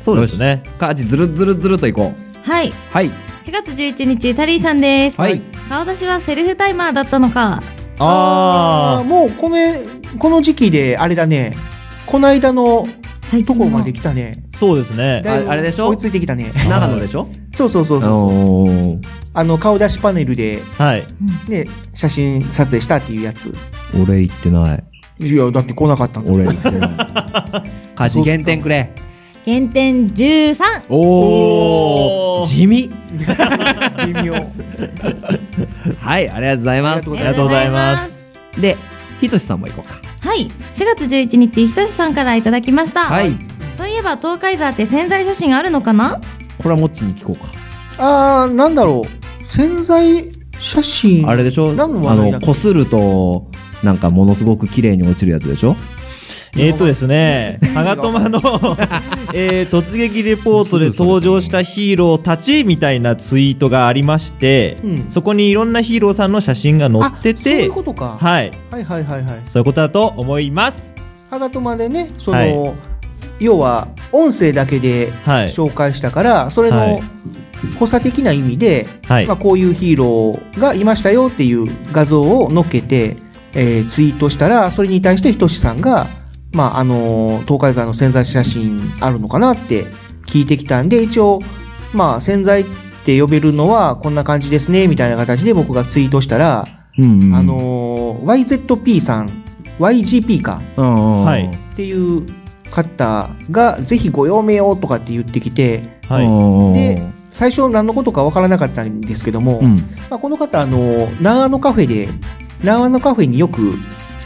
[0.00, 0.62] そうですね。
[0.78, 2.48] カーチずるずるずるといこう。
[2.48, 2.72] はい。
[2.90, 3.10] はい。
[3.42, 5.20] 4月11日、タリーさんです。
[5.20, 5.40] はい。
[5.68, 7.62] 顔出しはセルフタイマーだったのか。
[7.98, 9.56] ああーもうこの
[10.18, 11.56] この時期であれだね。
[12.06, 12.84] この間の
[13.34, 14.44] 最近のとこまで来たね。
[14.54, 15.22] そうですね。
[15.24, 15.88] だいぶああれでしょ？
[15.88, 16.52] 追いついてきたね。
[16.68, 17.28] 長野でしょ？
[17.54, 18.10] そうそうそうそう。
[18.10, 18.98] おー
[19.36, 21.04] あの、顔出しパネルで、はい。
[21.48, 23.52] ね、写真撮影したっていうやつ。
[24.00, 24.84] 俺行ってない。
[25.26, 26.30] いや、だって来なかったんだ。
[26.32, 26.90] 俺行ってない。
[27.96, 28.90] 家事減点くれ。
[29.44, 30.56] 減点13。
[30.88, 32.90] おー地味
[34.06, 34.34] 微妙。
[35.98, 37.10] はい、ありがとうございます。
[37.10, 38.24] ありがとうございます。
[38.60, 38.76] で、
[39.20, 40.00] ひとしさんも行こうか。
[40.24, 40.48] はい。
[40.74, 43.04] 4月11日、ひとしさんからいただきました。
[43.04, 43.36] はい。
[43.76, 46.18] そういえば、東海座って潜在写真あるのかな？
[46.58, 47.52] これはもっちに聞こうか。
[47.98, 49.44] あー、なんだろう。
[49.44, 51.28] 潜在写真。
[51.28, 51.70] あれでしょ？
[51.72, 53.50] あの、こすると、
[53.82, 55.76] なんかものすごく綺麗に落ちるやつでしょ？
[56.56, 58.38] えーとですね、ハガトマの、
[59.34, 68.16] えー突撃レポートで登場したヒーローたちみたいなツイートがありまして、うんそこにいろんなヒーローさんの写真が載ってあそういてう、ことか。
[68.20, 68.52] はい。
[68.70, 69.40] はいはいはいはい。
[69.42, 70.94] そういうことだと思います。
[71.30, 72.74] ハガトマでね、その、はい
[73.40, 75.48] 要は音声だけではい。
[75.48, 77.02] 紹介したから、それのはい
[77.80, 83.16] 補佐的な意味で、はいまあ、こういうヒーローがいましたよっていう画像を載っけて、
[83.54, 86.06] えーツイートしたら、それに対してひとしさんが、
[86.54, 89.86] まあ、あのー東海山の潜在写真あるのかなって
[90.26, 91.40] 聞いてきたんで、一応、
[91.92, 92.64] まあ、潜在っ
[93.04, 96.64] て呼べるのはこんな感じですね、みたいな形で僕がツイートしたら、
[96.96, 97.34] うんうん。
[97.34, 99.44] あのー YZP さん、
[99.78, 102.24] YGP か、はいっていう
[102.70, 106.26] 方が、ぜひご用命をとかって言ってきて、はい。
[106.26, 109.76] いで、最初何のことかわからなかったんですけども、うん。
[110.08, 112.08] まあ、この方、あの、長野カフェで、
[112.62, 113.74] 長野カフェによく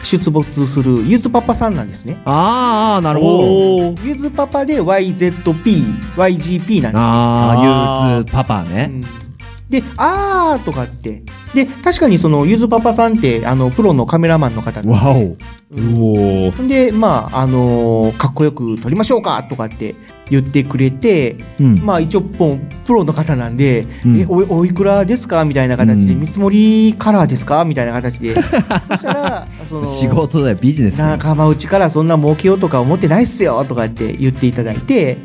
[0.02, 2.20] 出没するゆずパパさんなんですね。
[2.24, 4.02] あーあー、なるほど。
[4.04, 6.90] ゆずパパで YZP、YGP なんですよ。
[6.94, 8.90] ああ、ゆうつパパね。
[8.92, 9.28] うん
[9.68, 11.22] で、あーとかって。
[11.54, 15.36] で、確かにそのゆずパパさんって、あの、プロのカメラマンの方でわお。
[15.70, 19.94] うで、まあ、あのーかっこよく撮りましょうかとかって
[20.30, 21.78] 言ってくれて、うん。
[21.84, 25.44] まあ一応プロの方なんで、うんえおおいくらですか？
[25.44, 27.64] みたいな形で、うん見積もりカラーですか？
[27.64, 28.34] みたいな形で。
[28.40, 30.98] そしたら、その、仕事だよ、ビジネス。
[30.98, 35.18] 仲間内からそんな儲けようとか思ってないっすよとかって言っていただいて、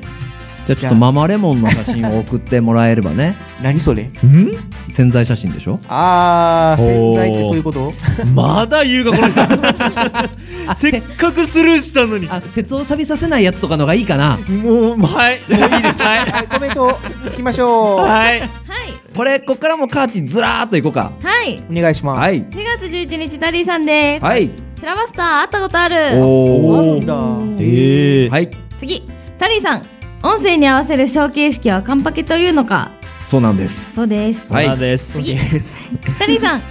[0.66, 3.36] じゃあちょっとママレモンの写真を送ってもらえればね。
[3.62, 4.04] 何それ？
[4.04, 4.12] ん？
[4.90, 5.80] 潜在写真でしょ？
[5.90, 7.94] あー、ほう潜在ってそういうこと？
[8.34, 9.42] まだ言うか、この人。
[10.76, 12.28] せっかくスルーしたのに。
[12.30, 14.38] あ、鉄を錆びさせないやつとかのがいいかな。
[14.48, 15.42] もう、はい。
[15.50, 16.02] もういいです。
[16.02, 16.20] はい。
[16.20, 16.98] はい、コメント
[17.28, 17.98] いきましょう。
[18.00, 18.40] はい。
[18.40, 18.50] はい。
[19.14, 21.12] これ、こっからもうカーテンずらーっといこうか。
[21.22, 21.62] はい。
[21.70, 22.20] お願いします。
[22.22, 22.42] はい。
[22.44, 22.50] 4
[22.80, 24.24] 月11日、タリーさんです。
[24.24, 24.50] はい。
[24.80, 25.96] シラバスター会ったことある。
[26.24, 26.80] おー。
[26.80, 27.06] あるん
[27.58, 27.62] だ。
[27.62, 28.30] ええ。
[28.30, 28.50] はい。
[28.80, 29.06] 次、
[29.38, 29.84] タリーさん。
[30.26, 32.92] 音声に合わせる小形式はカンパケというのか？
[33.28, 33.94] そうなんです。
[33.96, 34.54] そうです。
[34.54, 35.14] はいそうです。
[35.20, 35.78] 次です。
[36.18, 36.62] タリーさん。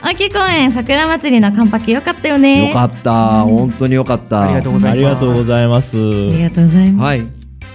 [0.00, 2.68] 秋公園桜祭りのカンパケよかったよね。
[2.68, 3.42] よかった。
[3.42, 4.42] 本当によかった。
[4.42, 4.98] ありがとうございます。
[4.98, 5.96] ありがとうございます。
[5.96, 7.04] ありがとうございます。
[7.04, 7.22] はい。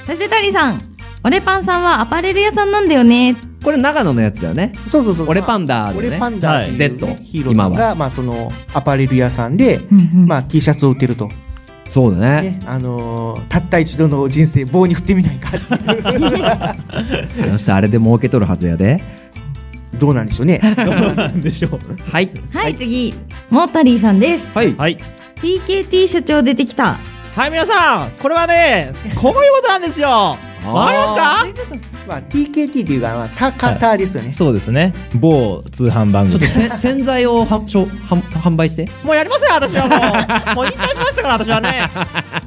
[0.08, 0.82] そしてタリーさん。
[1.24, 3.36] オレパンさんはアパレル屋さんなんだよね。
[3.64, 4.74] これ長野のやつだよね。
[4.88, 5.28] そうそうそう。
[5.30, 11.30] 俺パンダでね俺パンダっていうね、はい Z ヒーローさん今が、まあその、アパレル屋さんで、うんうんまあ T シャツを売ってると。
[11.90, 12.50] そうだね。
[12.52, 19.02] ね、あのーたった一度の人生棒に振ってみないかっていうそしてあれで儲けとるはずやで。
[20.00, 20.60] どうなんでしょうね。
[20.76, 21.80] どうなんでしょう。
[22.12, 22.30] はい。
[22.54, 23.16] はい、次。
[23.50, 24.48] モータリーさんです。
[24.54, 24.76] はい。
[24.76, 25.00] はい。
[25.38, 27.00] TKT 所長出てきた。
[27.36, 30.38] はい、皆さん、これはね、こういうことなんですよ。
[30.74, 31.18] わかりますか
[32.07, 34.32] まあ TKT っていうか、まあ、タカタですよね。
[34.32, 34.93] そうですね。
[35.15, 36.78] 某通販番組ちょっと。
[36.78, 37.88] せ 洗剤をはしょは
[38.43, 38.89] 販売して。
[39.03, 39.95] もうやりますよ、私はも
[40.53, 40.55] う。
[40.55, 41.89] もう引退しましたから、私はね。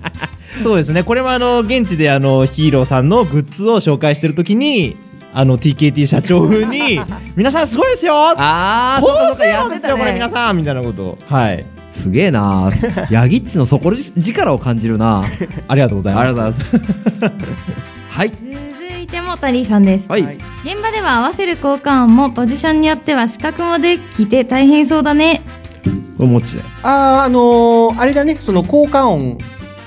[0.62, 1.02] そうですね。
[1.02, 4.96] これもあの、現地であの、ヒーローさんのグッズを紹介してるときに、
[5.32, 7.00] あの、TKT 社長風に、
[7.36, 10.32] 皆さんすごいですよあー、そうか高性能ですよ、これ皆ね。
[10.32, 11.18] さんみたいなことを。
[11.28, 11.64] はい。
[12.00, 12.70] すげえな
[13.10, 15.24] ヤギッチの底力を感じるな
[15.68, 16.32] ありがとうございあます。
[16.32, 17.40] りがとうございます。
[18.10, 18.30] はい。
[18.30, 20.08] 続いてモータリーさんです。
[20.08, 20.22] はい。
[20.22, 25.40] はい現場では合わせる交換音もポジションによっては資格もできて大変そうだね。
[26.18, 26.68] おもちだよ。
[26.82, 29.38] あー、あのーあれだね、その効果音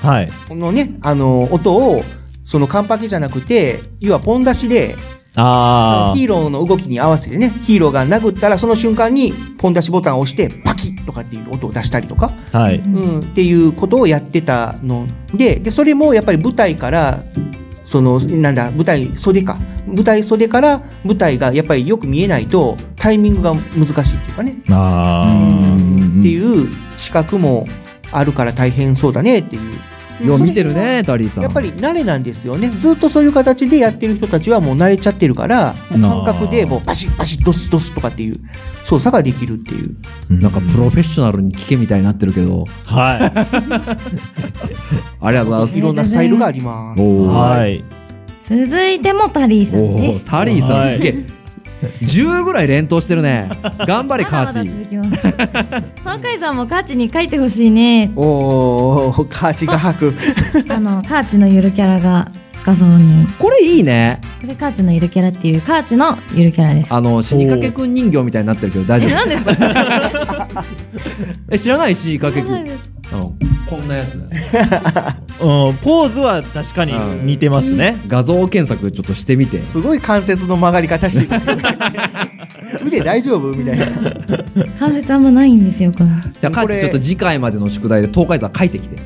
[0.02, 0.28] はい。
[0.50, 2.02] のね、あのー音を、
[2.44, 4.96] そのカンパケじゃなくて、要はポン出しで、
[5.36, 12.58] あヒーローの動きに合わせてね、ヒーローが殴ったらその瞬間にポン出しボタンを押して、パキッとかっていう音を出したりとか、あ。
[12.58, 12.78] はい。
[12.78, 17.22] うん、っていうことをやってたので、で、それもやっぱり舞台から、
[17.84, 19.58] その、なんだ、舞台袖か。
[19.86, 24.56] 舞台袖から舞台がやっぱりよく見えないとタイミングが難しいっていうかね。
[24.70, 25.38] あ
[26.18, 27.68] っていう資格も
[28.10, 29.72] あるから大変そうだねっていう
[30.26, 31.42] よう見てるねタリーさん。
[31.42, 32.68] やっぱり慣れなんですよね。
[32.70, 38.40] ずっとそういう形でやってる人たちはもう慣れちゃってるから感覚でもうバシッバシッドスドスとかっていう
[38.84, 39.96] 操作ができるっていう。
[40.30, 42.66] なんかプロフェッショナルに聞けみたいになってるけど。
[42.84, 43.20] はい。
[45.20, 45.78] ありがとうございます。
[45.78, 47.02] いろんなスタイルがあります。
[47.02, 47.84] はい。
[48.42, 50.24] 続いてもタリーさんおです。
[50.24, 50.94] ータリーさはい。
[50.94, 51.43] んすげえ
[52.00, 53.48] 10ぐらい連投してるね
[53.86, 55.22] 頑張れカまだまだーチます。
[56.00, 58.12] 東海さんもカーチに書いてほしいね。
[58.16, 60.14] おーカーチが吐く
[60.68, 62.28] あの、カーチのゆるキャラが
[62.64, 63.26] 画像に。
[63.38, 64.20] これいいね。
[64.40, 66.92] これカーチのゆるキャラっていう、カーチのゆるキャラです。
[66.92, 70.64] あの死にかけくん人形みたいになってるけど大丈 え、なんですか夫。
[71.50, 72.66] え知らない死にかけくん？
[73.68, 74.30] こんなやつだよ
[75.68, 76.92] うん、ポーズは確かに
[77.22, 77.96] 似てますね。
[78.08, 79.58] 画像検索ちょっとしてみて。
[79.58, 81.40] すごい関節の曲がり方してる。
[82.86, 83.48] 腕大丈夫？
[83.52, 83.86] みたいな。
[84.78, 86.06] 関節あんまないんですよ、これ。
[86.40, 88.96] じゃあカーチちょっと次回までの宿題で東海座書いてきて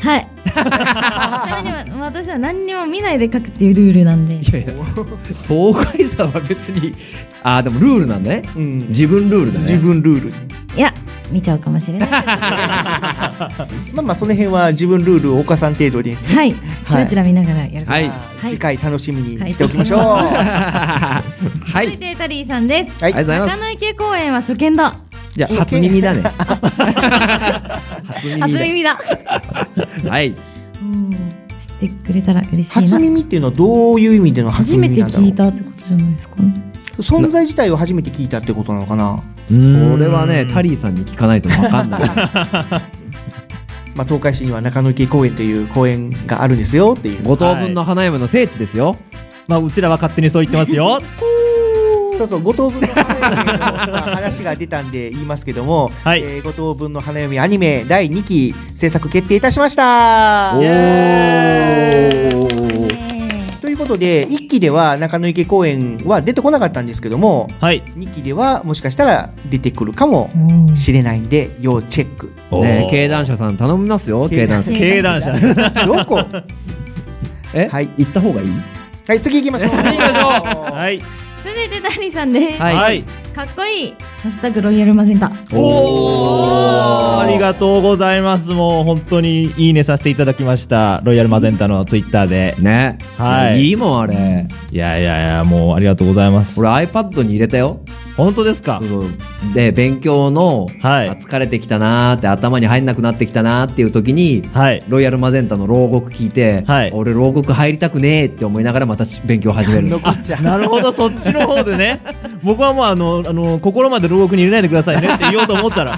[0.00, 0.26] はい。
[0.44, 4.34] ちなみにわ私は何にも見ないで書くっていうルールなんで。
[4.34, 4.72] いやいや
[5.46, 6.94] 東海座は別に
[7.42, 10.94] ああでもルールなんだねうん自分ルールだね自分ルールいや、
[11.32, 12.10] 見ちゃうかもしれない。
[12.12, 16.54] まあまあその辺は自分ルールを岡さん程度ではい。
[16.88, 17.86] チラチラ見ながらやる。
[17.86, 21.22] はいまあ次回楽しみにしておきましょうは
[21.82, 22.92] い続いてタリーさんです。
[23.02, 24.94] はいありがとうございます中野池公園は初見だ。
[25.40, 26.22] じゃあ初耳だね。
[28.06, 28.46] 初耳だ。
[28.46, 28.98] 初耳だ。
[30.10, 30.34] はい。
[30.82, 31.12] うん。
[31.58, 32.82] 知ってくれたら嬉しいな。
[32.82, 35.26] 初耳っていうのはどういう意味での初初めて耳なんだろう？
[35.26, 36.34] 聞いたってことじゃないですか？
[36.98, 39.16] 存在自体を初めて聞いたってことなのかな？
[39.16, 39.22] こ
[39.96, 42.00] れはねタリーさんに聞かないと分かんない。
[43.96, 47.20] まあ東海市には中野池公園という公園があるんですよっていう。
[47.24, 48.96] 五等分の花嫁の聖地ですよ。
[49.48, 51.00] まあ、うちらは勝手にそう言ってますよ。
[52.20, 53.58] そうそう五等分の花嫁の、
[53.92, 56.22] まあ、話が出たんで言いますけども、はい。
[56.22, 60.52] えー五等分の花嫁アニメ第2期制作決定いたしました。
[60.56, 62.30] おー。
[63.62, 67.82] ということで1期では中野池公園は出てこなかったんですけどもはい。
[67.96, 70.38] 2期ではもしかしたら出てくるかもう
[70.72, 72.30] んしれないんで要チェック。
[72.60, 75.32] ね経団社さん頼みますよ経団社経団者。
[75.86, 76.22] どこ？
[77.54, 77.66] え？
[77.68, 77.88] はい。
[77.96, 78.52] 行った方がいい？
[79.08, 79.70] はい次行きましょう。
[79.72, 80.12] 行きましょ
[80.70, 80.72] う。
[80.72, 81.02] はい。
[81.80, 82.62] 続いてタリーさんです。
[82.62, 83.02] はいはい。
[83.34, 83.94] かっこいい。
[84.22, 85.32] ハッシュタグロイヤルマゼンタ。
[85.52, 88.50] おーありがとうございます。
[88.50, 91.00] もう本当にいいねさせていただきました。
[91.04, 92.56] ロイヤルマゼンタのツイッターで。
[92.58, 96.60] ねはいいいもんあれいやいやいや、もうありがとうございます。
[96.60, 97.80] 俺 iPad に入れたよ
[98.24, 98.80] 本当ですか？
[99.54, 104.84] で勉強の、はいあ疲れてきたなーって頭に入んなくなってきたなーっていう時にはい。
[104.88, 109.88] ロイヤルマゼンタの牢獄聞いて、はい俺牢獄入りたくねーって思いながらまたし勉強始める
[110.42, 112.00] なるほど、そっちの方でね。
[112.42, 115.94] 僕はもうあの、あの、心まで牢獄に入れないでくださいねって言おうと思ったら。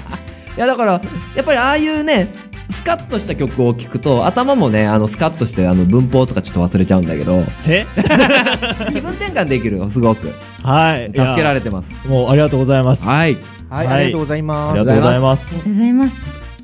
[0.55, 1.01] いやだから
[1.35, 2.27] やっぱりああいうね
[2.69, 7.85] スカッとした曲を聴くと頭もねあのスカッとしてあの文法とかちょっと忘れちゃうんだけどえ？
[8.93, 10.31] 気分転換できるよすごく
[10.63, 11.05] はい。
[11.13, 13.07] 助けられてますもうありがとうございます。
[13.07, 13.37] はい
[13.69, 15.51] はい、はいありがとうございあますりがとうございますあ。
[15.51, 16.15] りがとうございます。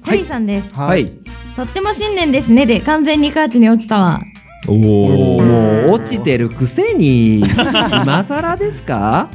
[0.06, 0.70] タリーさんです。
[0.76, 1.12] ははい
[1.56, 4.22] とっても新年ですねで完全にカーチに落ちたわ。
[4.68, 5.42] おお。
[5.42, 7.40] もう落ちてるくせに
[8.04, 9.28] 今更ですか？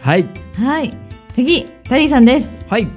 [0.00, 0.24] はい
[0.58, 0.92] はい。
[1.34, 2.46] 次、タリーさんです。
[2.68, 2.88] はい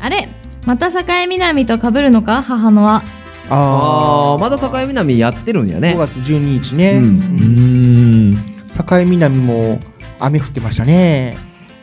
[0.00, 0.28] あれ
[0.68, 2.42] また境南と被るのか？
[2.42, 3.02] 母のは。
[3.48, 7.04] ああーまだ境南やってるんや5ね月12日ね、うん。
[7.04, 8.86] うーん。
[8.86, 9.80] 境南も
[10.20, 11.38] 雨降ってましたね。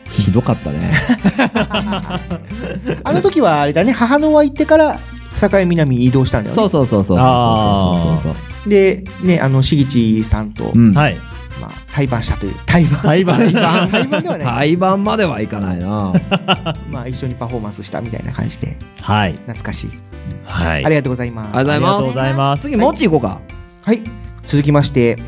[0.08, 0.92] ひどかったね。
[3.02, 3.90] あの時はあれだね。
[3.90, 5.00] 母の輪行ってから
[5.34, 6.54] 境南に移動したんだよね。
[6.54, 8.70] そうそうそうそうそうそうそうそう。
[8.70, 10.94] でねあのしぎちさんと、うん。
[10.94, 11.16] はい。
[11.60, 12.54] まあ、対バンしたという。
[12.66, 13.00] 対バン。
[13.00, 13.52] 対バン。
[13.52, 16.12] ではない、対バンまではいかないな。
[16.90, 18.76] まあ、一緒にパフォーマンスしたみたいな感じで。
[19.00, 19.32] はい。
[19.32, 19.90] 懐かしい、
[20.44, 20.84] はい。
[20.84, 21.56] ありがとうございます。
[21.56, 21.90] ありがとうございます。
[21.90, 22.62] ありがとうございます。
[22.62, 23.40] 次もっち行こうか。
[23.82, 24.02] はい。
[24.44, 25.18] 続きまして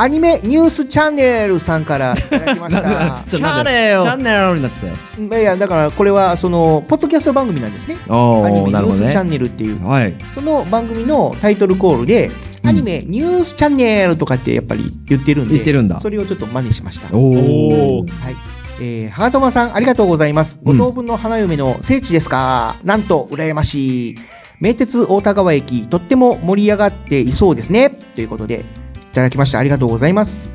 [0.00, 3.22] アニメニュースチャンネルさんからいただきました。
[3.28, 4.02] チャンネルよ。
[4.02, 5.42] チャンネルになってたよ。
[5.42, 7.98] いやだからこれはそのポッドキャスト番組なんですね。
[8.08, 9.86] おアニメニュースチャンネルっていう。
[9.86, 10.14] はい。
[10.34, 12.30] その番組のタイトルコールで、
[12.64, 16.00] アニメニュースチャンネルとかってやっぱり言ってるんで、言ってるんだ。
[16.00, 17.14] それをちょっと真似しました。
[17.14, 18.36] おおはい。
[18.80, 20.62] えー、はがとまさん、ありがとうございます。
[20.64, 20.78] うん。
[20.78, 22.76] 五等分の花嫁の聖地ですか。
[22.84, 24.14] なんと、羨ましい。
[24.60, 27.90] 名鉄大田川駅、とっても盛り上がっていそうですね。
[27.90, 28.79] ということで、い
[29.12, 29.58] ただきました。
[29.58, 30.50] ありがとうございます。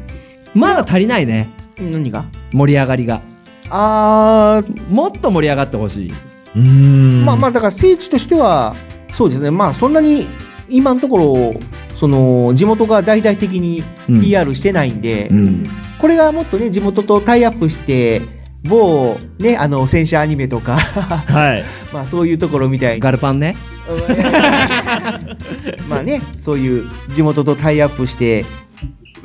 [0.54, 2.26] まだ足りないね何が？
[2.54, 3.22] 盛り上がりが
[3.70, 6.14] あー、もっと盛り上がってほしい
[6.56, 7.26] うーん。
[7.26, 8.76] まあまあ、だから聖地としては、
[9.12, 9.52] そうですね。
[9.52, 10.28] まあ、そんなに、
[10.70, 11.54] 今のところ、
[11.96, 18.22] その、地元が大々的にうん PR してないんで、うんこれがもっとね、地元とタイアップして、
[18.68, 21.64] 某、ね、あの、戦車アニメとか、はい。
[21.94, 23.00] まあそういうところみたいに。
[23.00, 23.56] ガルパンね。
[25.88, 28.46] まあね、そういう地元とタイアップして、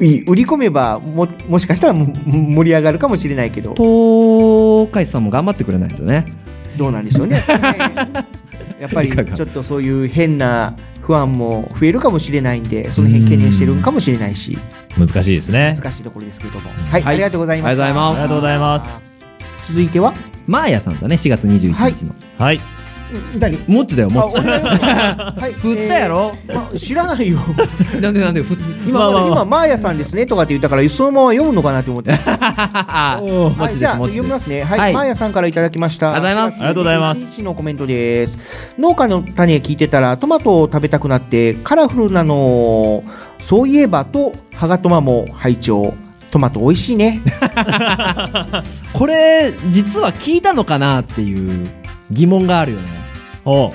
[0.00, 6.26] い売り込めばも、もしかしたらも盛り上がるかもしれないけど、東海さんも頑張ってくれないとね。
[6.76, 7.42] どうなんでしょうね。
[8.80, 14.58] やっぱりちょっとそういう変な不安も増えるかもしれないんで、その辺懸念してるんかもしれないし、
[14.98, 15.74] 難しいですね。
[15.76, 16.70] 難しいところですけれども。
[16.70, 17.84] はい、はいありがとうございました。
[17.84, 19.09] ありがとうございます
[19.70, 20.12] 続いては、
[20.46, 22.14] マーヤさんだね、4月21日の。
[22.38, 22.60] はい。
[23.38, 23.56] 何？
[23.66, 24.38] もっちだよ、もあ、っち。
[24.38, 25.48] 俺は？
[25.48, 26.32] い 振ったやろ？
[26.48, 27.38] えーあ知らないよ。
[28.00, 28.56] なんでなんで、ふ
[28.86, 32.12] 今、まあまあまあ今、マーヤさんですねとかって言ったから、そのまま読むのかなって思って。
[32.18, 33.96] はい、じゃあ。
[33.96, 34.62] 読みますね。
[34.62, 36.14] はい、はいマーヤさんからいただきました。
[36.14, 38.74] ありがとうございます4月ありがとうございます21日のコメントです。
[38.78, 43.02] 農家の種聞いてたら、トマトを食べたくなって、カラフルなの、
[43.40, 45.94] そういえばと、ハガトマも拝聴。
[46.30, 47.22] トマト美味しいね。
[48.92, 51.66] これ、実は聞いたのかなっていう
[52.10, 52.88] 疑問があるよね。
[53.44, 53.72] お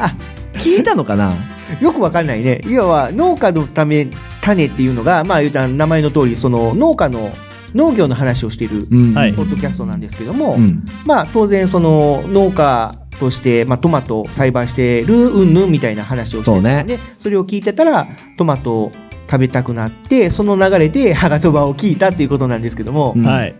[0.58, 1.34] 聞いたのかな？
[1.80, 2.60] よくわかんないね。
[2.66, 4.08] いわば農家のため、
[4.40, 7.30] 種っていうのが、まあ言うたら名前の通り、その農家の、
[7.74, 10.84] 農業の話をしている、ポッドキャストなんですけども、うん。
[11.06, 18.92] まあ当然その農家として、まあ、トマトを栽培してるうんぬんみたいな話をしてるのでそ,、れを聞いてたらトマトを
[19.32, 23.24] 食べたくなってその流れでハガトバを聞いたっていうことなんですけども、うん。
[23.24, 23.54] はい。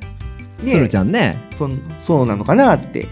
[0.63, 3.09] ねつるちゃんね、そんそうなのかなって、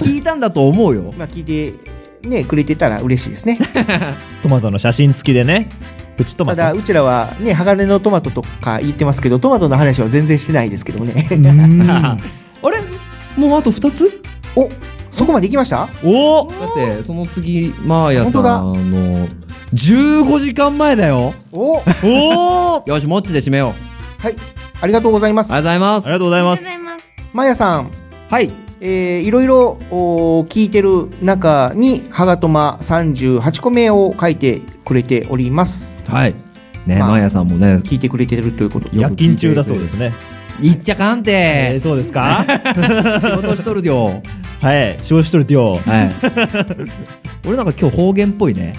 [0.00, 1.14] 聞いたんだと思うよ。
[1.16, 3.60] まあ、聞いて、ね、くれてたら嬉しいですね。
[4.42, 5.68] トマトの写真付きでね。
[6.16, 6.56] プチトマト。
[6.56, 11.28] ただうちらはね鋼のトマトとか言ってますけどトマトの話は全然してないですけどもね。
[11.30, 12.16] あ
[12.70, 12.82] れ？
[13.36, 14.20] もうあと2つ？
[14.56, 14.68] お
[15.12, 15.88] そこまで行きました？
[16.02, 19.28] おだって、その次、マーヤさんの、
[19.74, 21.34] 15時間前だよ。
[21.52, 23.74] おおー よし、もっちで締めよ
[24.20, 24.22] う。
[24.22, 24.36] はい
[24.80, 26.12] ありがとうございますありがとうございますあり。
[26.14, 26.66] がとうございます。
[27.32, 27.90] まやさん
[28.30, 28.50] はい。
[28.80, 35.94] えーいろいろおー聞いてる中に、ハガトマ38個目を書いてくれております。
[36.06, 36.34] はい。
[36.86, 39.00] ね、まあマーヤさんもね、聞いてくれてるということで。
[39.00, 40.12] 夜勤中だそうですね。
[40.60, 41.32] 言っちゃかんて。
[41.32, 42.44] えーそうですか？
[43.22, 44.22] 仕事しとるよ。
[44.60, 44.96] はい。
[45.02, 45.80] 消費しとるってよ。
[45.84, 46.12] はい。
[47.46, 48.74] 俺なんか今日方言っぽいね。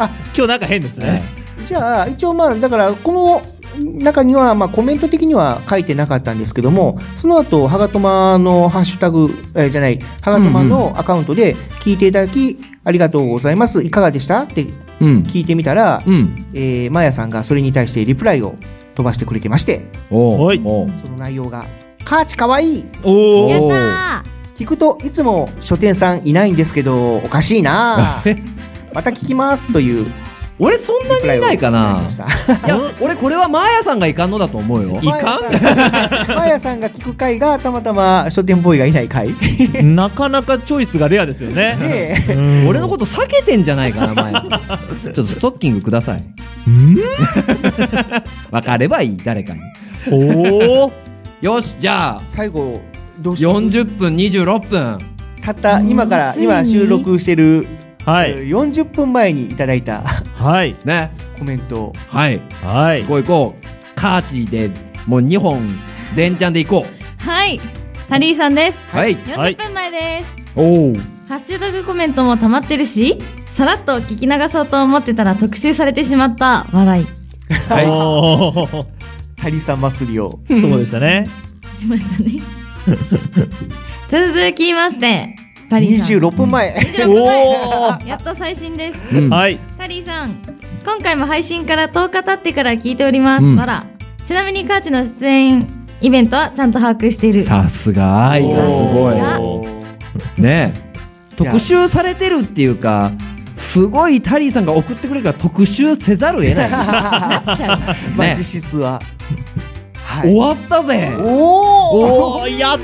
[0.00, 1.22] あ、今日なんか変ですね。
[1.64, 3.42] じゃあ、一応まあ、だから、この
[3.78, 13.82] 中には、まあ、コメント的には書いてなかったんですけども、その後、ハガトマのハッシュタグ、えーじゃない、ハガトマのアカウントで聞いていただき、ありがとうございます。
[13.82, 14.42] いかがでした？
[14.42, 14.66] って
[15.00, 15.18] うん。
[15.28, 16.46] 聞いてみたら、うん。
[16.54, 18.54] えー、マヤさんがそれに対してリプライを
[18.94, 21.66] 飛ばしてくれてまして、おその内容が、
[22.04, 24.24] カーチかわいいおった
[24.56, 28.36] 聞くといつも書店さんいないんですけどおかしいなえ
[28.94, 30.10] また聞きますという
[30.62, 32.02] 俺そんなにいないかな
[32.66, 34.98] いや、俺これはマーヤさんがいかんのだと思うよ。
[35.02, 35.40] いかん？
[36.36, 41.78] マヤさんが聞く回がたまたま書店ボーイがいない回ね なかなかチョイスがレアですよね。
[41.80, 44.40] えうん俺のこと避けてんじゃないかな、マーヤ。
[44.42, 46.24] ちょっとストッキングください。
[46.66, 46.96] うん？
[48.50, 49.60] わかればいい、誰かに。
[50.10, 50.92] おー。
[51.40, 52.82] よし、じゃあ、最後
[53.18, 54.98] どうします40分、26分。
[55.42, 57.66] たった今から今収録してる、
[58.04, 58.30] はい。
[58.30, 60.76] えー40分前にいただいたはい。
[60.84, 61.10] ね。
[61.38, 62.40] コメントはい。
[62.62, 63.08] はい行。
[63.08, 63.66] こう行こう。
[63.94, 64.70] カーチで、
[65.06, 65.68] もう2本、
[66.16, 66.86] 連チャンで行こ
[67.24, 67.60] はい。
[68.08, 68.78] タリーさんです。
[68.92, 68.96] う。
[68.96, 69.14] はい。
[69.36, 70.26] はい40分前です。
[70.56, 70.94] おお。
[71.28, 73.18] ハッシュタグコメントも溜まってるし、
[73.54, 76.66] さらっと聞き流そうと思ってたら特集されてしまった。
[76.72, 77.06] 笑い。
[77.68, 78.86] はいおー
[79.40, 81.28] ハリさん祭りをそうでしたね。
[81.78, 82.42] しましたね。
[84.10, 85.34] 続きまして、
[85.70, 86.06] タリーさん。
[86.18, 89.16] 26分前、26分前おやっと最新です。
[89.16, 89.30] うん。
[89.30, 89.58] はい。
[89.78, 90.42] タリーさん、
[90.84, 93.44] 今回も配信から10日経ってから聞いております。
[93.44, 93.86] うんわら。
[94.26, 95.66] ちなみにカーチの出演
[96.00, 97.44] イベントはちゃんと把握している。
[97.44, 99.20] さすが、愛がすごい。
[99.38, 99.64] お
[100.38, 100.74] ね
[101.36, 103.12] 特集されてるっていうか、
[103.56, 106.70] すごいタリーさんが送ってくれるから特集せざるを得ない。
[106.70, 107.78] なっちゃう。
[108.18, 109.00] まあね実質は、
[110.04, 112.78] は終わったぜおおおー、やっ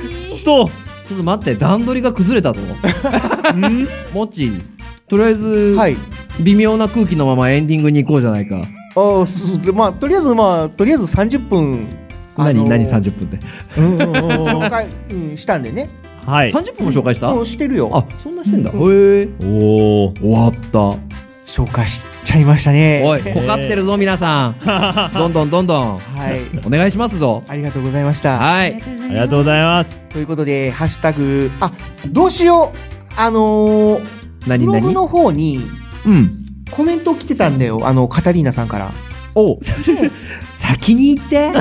[0.44, 0.70] と。
[1.06, 2.60] ちょっと待って、段取りが崩れたぞ。
[3.54, 3.88] ん？
[4.12, 4.50] もっち、
[5.08, 5.96] とりあえず、はい
[6.40, 8.56] 微妙な空気のままエンディングに行こうじゃないか。
[8.96, 11.86] ああそうでまあとりあえずまあとりあえず30分
[12.36, 13.38] 何、あのー何？30分で？
[13.74, 15.88] 紹介、うん、したんでね
[16.26, 16.50] はい。
[16.50, 18.70] 30分も紹介した、もうしてるよあ、そんなしてんだ。
[18.70, 19.28] へうえ。
[19.40, 20.20] おー。
[20.20, 20.98] 終わった。
[21.46, 24.56] 紹介しちゃいましたねおい、こかってるぞ、皆さん。
[25.14, 25.98] どんどんどんどん。
[25.98, 27.44] はいお願いしますぞ。
[27.46, 28.82] ありがとうございましたはい。
[28.82, 30.04] ありがとうございます。
[30.10, 31.70] ということでハッシュタグあ
[32.08, 32.78] どうしよう
[33.16, 34.02] あのー、
[34.46, 34.66] 何何？
[34.66, 35.60] ブログの方に
[36.04, 36.30] うん。
[36.72, 38.90] コメント来てたんだよあのカタリーナさんから
[39.36, 39.60] お
[40.56, 41.52] 先に言って。
[41.52, 41.58] で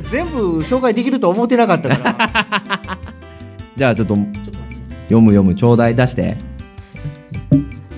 [0.10, 2.98] 全部紹介できると思ってなかったから
[3.76, 6.38] じゃあちょっと読む読むちょうだい出して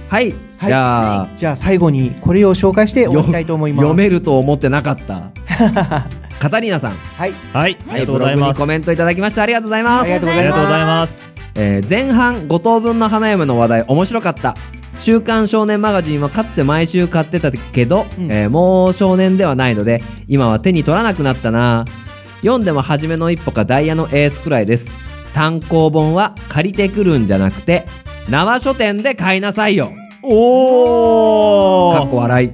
[0.08, 0.40] はい、はい。
[0.66, 3.82] じゃあじゃあ最後にこれを紹介して終わりたいと思います。
[3.82, 5.30] 読めると思ってなかった。
[6.38, 6.92] カタリーナさん。
[6.92, 7.32] はい。
[7.52, 8.58] はい、ありがとうございます。
[8.58, 10.04] にコメントいただきましてありがとうございます。
[10.04, 10.68] ありがとうございます。
[10.68, 11.30] ざいます。
[11.56, 14.54] えー前半5等分の花嫁の話題面白かった。
[14.98, 18.30] 週刊少年マガジンはかつて毎週買ってたけど、うん。
[18.30, 21.84] えーもう少年ではないので今は手に取らなくなったな。
[22.40, 24.88] 読んでも初めの一歩かダイヤのエースくらいです
[25.36, 27.86] 単行本は借りてくるんじゃなくて
[28.30, 29.88] 生書店で買いなさいよ。
[29.88, 32.50] かっおーこ笑い。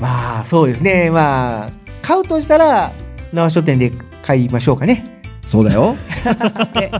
[0.00, 1.10] まあそうですね。
[1.10, 1.70] まあ
[2.00, 2.92] 買うとしたら
[3.34, 3.92] 縄書店で
[4.22, 5.20] 買いましょうかね。
[5.44, 5.96] そうだよ。
[6.72, 6.90] で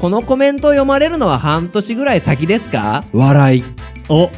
[0.00, 3.04] このコメントを読まれるのは半年ぐらい先ですか？
[3.12, 3.64] 笑い。
[4.08, 4.28] お。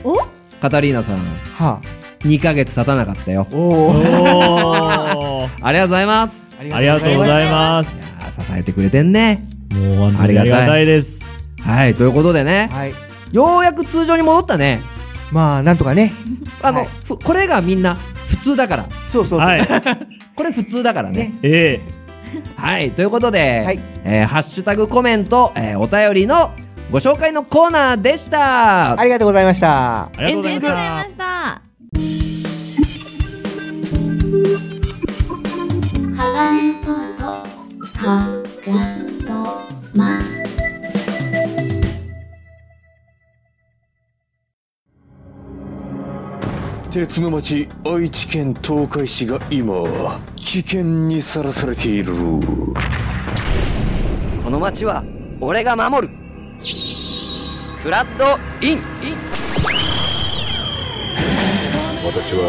[0.60, 1.16] カタリーナさん。
[1.56, 1.80] は
[2.26, 3.47] 2ヶ月経たなかったよ。
[3.51, 6.47] あおお ありがとうございます。
[6.60, 8.02] ありがとうございます。
[8.02, 8.06] 支
[8.55, 10.86] えてくれてんねもうありがたい。
[10.86, 11.24] です。
[11.60, 12.68] はいということでね。
[12.72, 12.94] はい。
[13.32, 14.80] ようやく通常に戻ったね。
[15.30, 16.12] まあなんとかね。
[16.62, 16.88] あの、はい。
[17.05, 17.97] ふこれがみんな
[18.28, 18.86] 普通だから。
[19.09, 19.66] そうそうそう、はい。
[20.34, 21.16] これ普通だからね。
[21.16, 21.38] ね。
[21.42, 21.80] え
[22.56, 23.80] はいということで、はい。
[24.05, 26.51] えーハッシュタグコメント、えーお便りの
[26.90, 28.98] ご紹介のコーナーでした。
[28.98, 30.09] ありがとうございました。
[30.18, 31.24] えありがとうございましありがとうござい
[38.05, 39.19] また。
[39.95, 40.21] ま。
[46.91, 52.12] 鉄の町愛知県東海市が今危険にさらされている。
[54.43, 55.05] この町は
[55.41, 56.15] 俺が守る。
[57.83, 58.81] フラッドイン。
[62.03, 62.43] 私は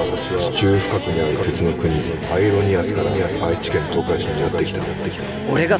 [0.51, 1.93] 地中深くにある鉄の国
[2.33, 3.11] アイロニアスから
[3.47, 4.81] 愛知県東海市にやってきた。
[5.51, 5.79] 俺が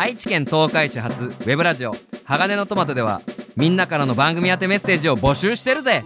[0.00, 1.92] 愛知県東海市発ウェブラジオ
[2.24, 3.20] 鋼のトマトでは
[3.54, 6.02] みんなからの番組宛てメッセージを募集してるぜ。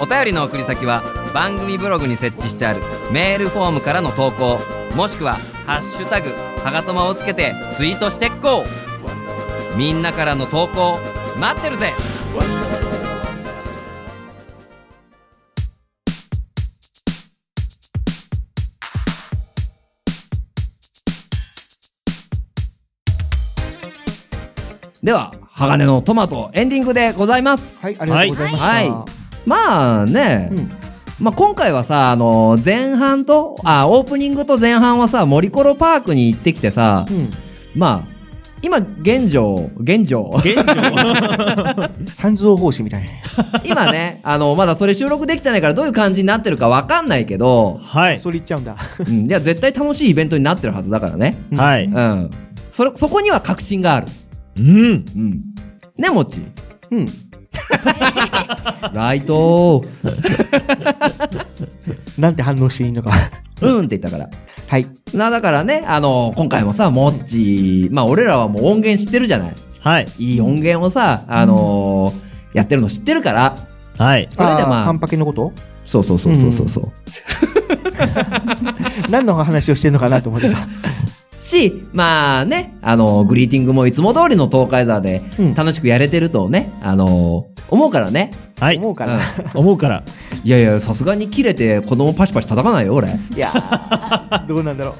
[0.00, 2.80] お便りの送り先は番組ブログに設置してある
[3.12, 4.58] メールフォームからの投稿。
[4.96, 5.34] もしくは
[5.64, 6.30] 「ハッシュタグ
[6.64, 9.78] はがとま」をつけてツイートしてっこう。
[9.78, 10.98] みんなからの投稿
[11.38, 11.94] 待ってるぜ。
[25.02, 27.80] では鋼のトマトエンディングでございます。
[27.80, 28.92] はいありがとうございました、はい。
[29.46, 30.70] まあね、うん。
[31.20, 37.30] まあ、今回はさあの前半とあオープニングと前半はさ森コロパークに行ってきてさ、うん。
[37.76, 38.18] まあ
[38.60, 40.34] 今現状現状。
[40.38, 40.66] 現状。
[42.12, 43.04] 三蔵法師みたい。
[43.04, 43.08] な
[43.64, 48.18] 今ねあのまだそれ収録できてないからどういう感じになってるかわかんないけど、はい。
[48.18, 48.76] それ言っちゃうんだ。
[48.98, 51.36] うん、いや絶対楽しいイベントになってるはずだからね。
[51.54, 51.84] はい。
[51.84, 52.30] うん。
[52.72, 54.08] それそこには確信がある
[54.58, 55.04] うん。
[55.16, 55.40] うん
[55.96, 56.40] ねもち。
[56.90, 57.06] うん。
[58.94, 59.84] ライト
[62.18, 63.10] なんて反応していいのか。
[63.60, 64.30] うんって言ったから。
[64.68, 64.86] はい。
[65.14, 67.88] なだからねあの今回もさもっち。
[67.90, 69.54] まあ俺らはもう音源知ってるじゃない。
[69.80, 70.06] はい。
[70.18, 73.56] いい音源をさあのーやってるの知ってるから。
[73.98, 74.28] はい。
[74.32, 74.84] それでまあ。
[74.84, 75.52] カンパケのこと？
[75.84, 76.92] そうそうそうそうそうそう。
[79.10, 80.56] 何の話をしてるのかなと思ってた
[81.48, 85.54] しまあねあのグリーティングもいつも通りの東海座でうん。
[85.54, 88.32] 楽しくやれてるとね、あの思うからね。
[88.60, 88.76] はい。
[88.76, 89.20] 思うかな、
[89.54, 90.02] 思うから。
[90.44, 93.08] いやいやさすがに切れて子供パシパシ叩かないよ俺。
[93.08, 94.94] いやー どうなんだろ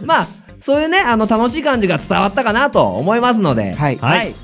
[0.00, 0.04] う。
[0.06, 0.26] まあ
[0.60, 3.74] そういうねあの楽しい感じが伝わったかなと思いますので。
[3.74, 3.98] はい。
[4.00, 4.34] はい。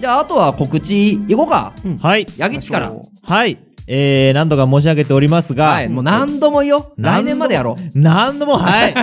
[0.00, 1.72] じゃああとは告知いこうか。
[2.00, 2.26] はい。
[2.36, 2.92] ヤギッチから。
[3.22, 3.58] はい。
[3.90, 7.98] えー、何度か申し上げておりますが、はいもう何度も言おう来年までやろう。
[7.98, 8.94] 何度も、はい。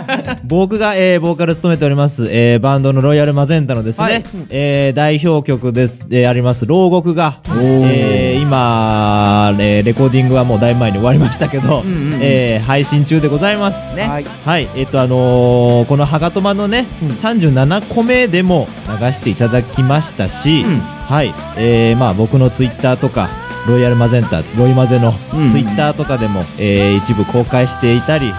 [0.45, 4.24] 僕が、えー、ボーカル務めております、えー、バンドのロイヤルマゼンタのですね、はい。
[4.49, 12.20] えー、代表曲です、えー、あります、牢獄が、えー、今、えー、レコーディングはもうだいぶ前に終わりましたけど、うんうんうん。
[12.22, 13.95] えー、配信中でございます。
[13.95, 14.07] ね。
[14.07, 14.24] はい。
[14.24, 17.10] はい、えっ、と、あのーこのハガトマのね、うん。
[17.10, 20.80] 37個目でも流していただきましたし、うん。
[20.80, 23.30] はい、えー、まあ僕のツイッターとか、
[23.67, 28.31] ロイヤルマゼンター、ロイマゼのうんツイッターとかでも、えー一部公開していたり、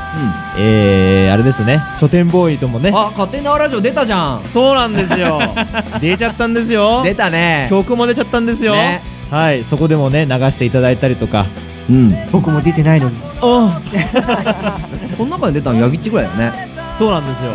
[0.58, 5.40] えー、あれですね、書店ボーイともね、あ勝手に縄ラジオ出たじゃんそうなんですよ。
[6.00, 7.02] 出ちゃったんですよ。
[7.02, 8.74] 出たね曲も出ちゃったんですよ。
[8.74, 11.46] ねはい、そこでもね、流していただいたりとか。
[11.90, 12.14] うん。
[12.30, 13.16] 僕も出てないのに。
[13.42, 13.80] あ
[15.18, 16.68] この中に出たのヤギッチぐらいだよね。
[16.98, 17.50] そうなんですよ。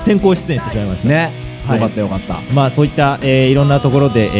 [0.00, 1.08] 先行出演してしまいました。
[1.08, 1.41] ね。
[1.66, 1.80] はい。
[1.80, 2.40] よかったよかった。
[2.54, 4.30] まあそういった、えーいろんなところで、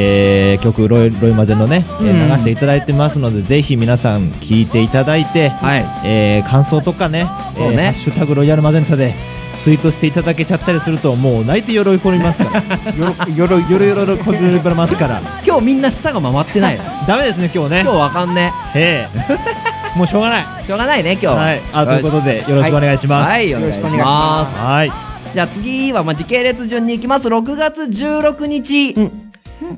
[0.52, 5.84] えー曲ロイロイマゼのね、えーうん流していただいてますのでぜひ皆さん聞いていただいて、はい。
[6.04, 9.14] えー感想とかねねえーハッシュタグロイヤルマゼンタで
[9.56, 12.62] ツイートしていただけちゃったりするともう泣いて喜びますから。
[13.36, 14.30] よろよろよろよろ喜
[14.68, 15.20] びますから。
[15.46, 16.78] 今日みんな舌が回ってない。
[17.06, 17.80] ダメですね今日ね。
[17.82, 18.52] 今日わかんね。
[18.74, 19.98] ええ。
[19.98, 20.44] もうしょうがない。
[20.66, 21.26] しょうがないね、今日。
[21.26, 21.52] は。
[21.52, 21.60] い。
[21.72, 23.30] あということでよろしくお願いします。
[23.30, 24.04] はい、お願いしよろしくお願いしま。
[24.06, 24.58] ます。
[24.58, 27.28] はいじゃあ次は、まあ、時系列順に行きます。
[27.28, 28.94] 6月16日。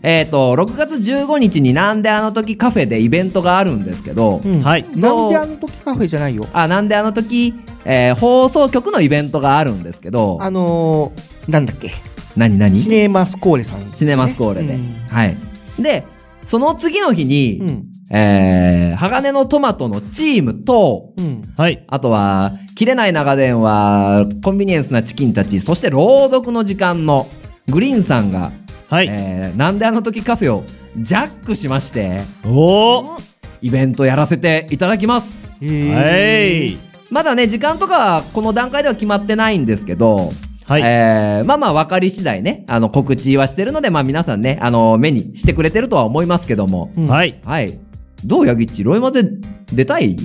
[0.02, 6.44] えっ、と、6月15日になんであの時カフェでイベントがあるんですけど、うんはいなんであの時カフェじゃないよ。
[6.52, 7.54] あ、なんであの時、
[7.84, 11.92] えー放送局のイベントがあるんですけど、あのー、なんだっけ。
[12.36, 12.76] 何何？
[12.80, 14.74] シネマスコーレさん、シネマスコーレで。
[14.74, 15.36] うんはい。
[15.78, 16.04] で、
[16.46, 17.93] その次の日に、うん。
[18.10, 21.42] えー、鋼のトマトのチームと、うん。
[21.56, 21.84] はい。
[21.88, 27.26] あとは、切れない長電話、コンビニエンスなチキンたち、そして朗読の時間の
[27.68, 28.52] グリーンさんが、
[28.90, 30.64] はい、えーなんであの時カフェを
[30.96, 33.16] ジャックしまして、おお
[33.62, 35.54] イベントやらせていただきます。
[35.60, 36.76] はい。
[37.10, 40.32] まだね、時間とかはこの段階では決まってないんですけど、
[40.66, 40.82] はい。
[40.82, 47.08] えーまあまあ分かり次第ね、あの告知はしてるので、まあ皆さんね、あの目にしてくれてるとは思いますけども、うん。
[47.08, 47.40] はい。
[47.44, 47.78] はい。
[48.24, 48.82] どうヤギッチ？
[48.84, 49.24] ロイマで
[49.72, 50.16] 出たい？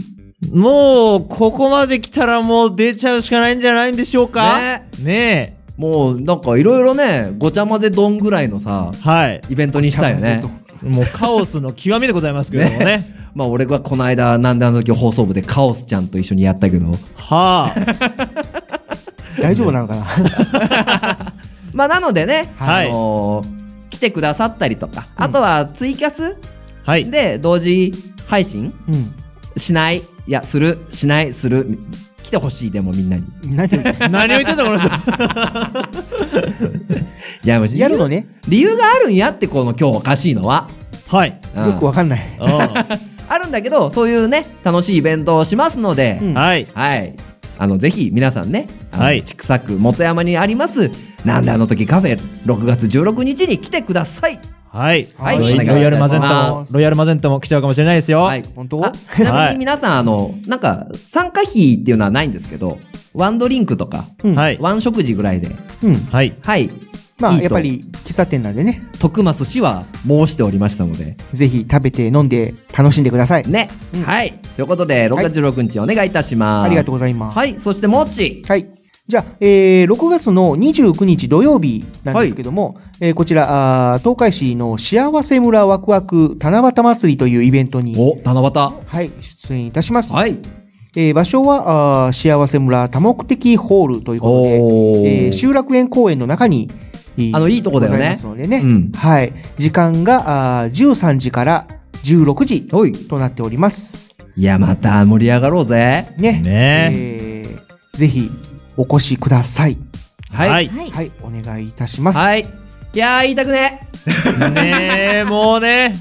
[0.52, 4.58] もうここまで来たらもう出ちゃうしかないんじゃないんでしょうか？
[4.58, 4.90] ね。
[5.04, 9.42] ねもうなんかいろいろね、ごちゃ混ぜ丼ぐらいのさえ、はい。
[9.50, 10.44] イベントにしたいよね。
[10.82, 13.16] もうカオスの極みでございますけれどもね。
[13.36, 17.76] まあ俺がこの間、なんであの時放送部でカオスちゃんと一緒にやったけど、はあ。
[19.42, 21.34] 大丈夫なのかな？
[21.74, 22.90] まあなのでね、はい。
[22.90, 23.60] あのー
[23.90, 26.38] 来てくださったりとか、あとはツイキャス
[26.86, 27.94] はいで同時
[28.28, 28.74] 配信？
[28.88, 29.14] うん。
[29.58, 31.80] しない、いや、する、しない、する、
[32.24, 33.26] 来てほしい、でもみんなに。
[33.44, 34.88] 何を言って何を言ってんだこの人
[37.44, 38.28] いや、もう理由やるのね。
[38.48, 40.70] 理由があるんやって、この今日おかしいのは。
[41.08, 42.38] はいうんよくわかんない。
[42.40, 42.86] あ
[43.28, 47.16] あるんだけど、そういうね、楽しいイベントをしますので、うんあはいはい。
[47.58, 50.92] あの、ぜひ皆さんね、千種区元山にあります、
[51.26, 54.40] なんであの時カフェ、6月16日に来てください。
[54.72, 58.44] はいはいロイヤルマゼンタもロイヤルマゼンタも来ちゃうかもしれないですよはい。
[58.56, 58.86] 本当？
[58.86, 62.78] あちなみに皆さん、あの、なんか、参加費っていうのはないんですけど、
[63.14, 64.36] ワンドリンクとか、うん。
[64.36, 65.52] はいワン食事ぐらいで、
[65.84, 65.96] うん。
[65.96, 66.70] はいはい。
[67.20, 73.48] まあ、いいとやっぱり、喫茶店なんでね、徳増氏は申しておりましたので、ぜひ食べて飲んで楽しんでください。
[73.48, 73.70] ね。
[73.94, 74.40] うんはい。
[74.56, 76.68] ということで、6月16日お願いいたします。
[76.68, 77.38] ありがとうございます。
[77.38, 77.60] はい。
[77.60, 78.44] そして、もっち。
[78.48, 78.68] はい。
[79.10, 88.52] じゃあ、えー、6月の29日土曜日なんですけども、えーこちら、あー東海市の幸せ村ワクワク七夕祭りというイベントに、お、七夕。
[88.86, 90.14] はい、出演いたします。
[90.14, 90.38] はい。
[90.96, 96.70] えー場所は、あー幸せ村多目的ホールということで、えー集落園公園の中に、
[97.18, 98.58] えーあのいいとこだよねございますのでね。
[98.64, 99.34] うんはい。
[99.58, 101.66] 時間が、あー13時から
[102.04, 102.62] 16時。
[103.08, 104.16] となっております。
[104.36, 106.06] いや、また盛り上がろうぜ。
[106.20, 106.42] ね。
[106.44, 108.30] ねえーぜひ、
[108.80, 109.78] お越しください。
[110.32, 110.50] はい。
[110.50, 110.68] はい。
[110.70, 110.92] はい。
[110.92, 112.16] はい、お願いいたします。
[112.16, 112.20] い。
[112.98, 113.90] やー、言いたくね。
[114.54, 115.94] ねえもうね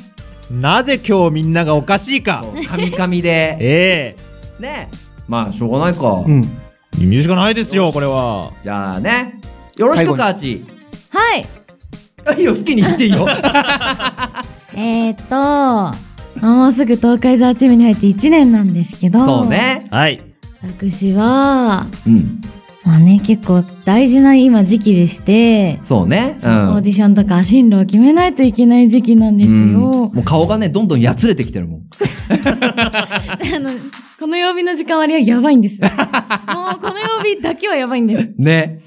[0.49, 3.57] なぜ今日みんながおかしいかカミカミで。
[3.61, 4.17] え
[4.61, 4.89] ね。
[5.27, 6.23] まあ、しょうがないか。
[6.25, 6.45] うん。
[7.01, 9.41] え意味しかないですよこれはじゃあね。
[9.77, 10.65] よろしく、カーチ。
[11.11, 11.47] はい。
[12.27, 13.27] あいいよ、好きに言っていいよ。
[14.75, 15.17] えー、っ
[16.41, 19.47] と、もうすぐ東海ザーチームに入って1年なんですけど、そう。
[19.49, 19.85] ね。
[19.91, 20.23] はい
[20.63, 22.41] 私は、うん。
[22.85, 26.39] まあね、結構大事な今時期でして、そうね。
[26.43, 26.83] うオーん。
[26.83, 29.79] ディションとか進路を決めないといけない時期なんですうんよ。
[29.81, 31.81] もう顔がね、どんどんやつれてきてるもん。
[32.31, 33.71] あの、
[34.19, 35.81] この曜日の時間割はやばいんです。
[35.83, 35.91] もう
[36.81, 38.35] この曜日だけはやばいんです。
[38.39, 38.81] ね。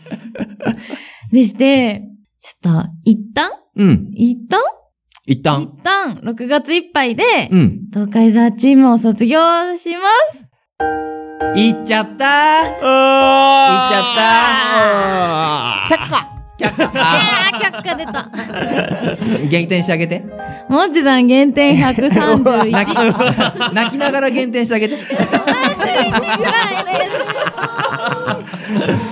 [1.32, 2.04] でして、
[2.40, 4.10] ちょっと、一旦うん。
[4.16, 4.60] 一旦？
[5.28, 5.70] 一一旦。
[5.84, 7.80] 旦、6月いっぱいで、うん。
[7.94, 9.40] 東海ザーチームを卒業
[9.76, 10.00] しま
[10.34, 11.21] す。
[11.56, 12.28] いっちゃったー。
[12.82, 15.98] あいっちゃったー。
[15.98, 16.28] 却下。
[16.58, 16.92] 却下。
[17.60, 18.30] 却下出た。
[18.32, 20.24] ー減点してあげて。
[20.70, 23.74] もっちさん減点泣き131。
[23.74, 24.96] 泣きながら減点してあげて。
[24.98, 26.98] ぐらいで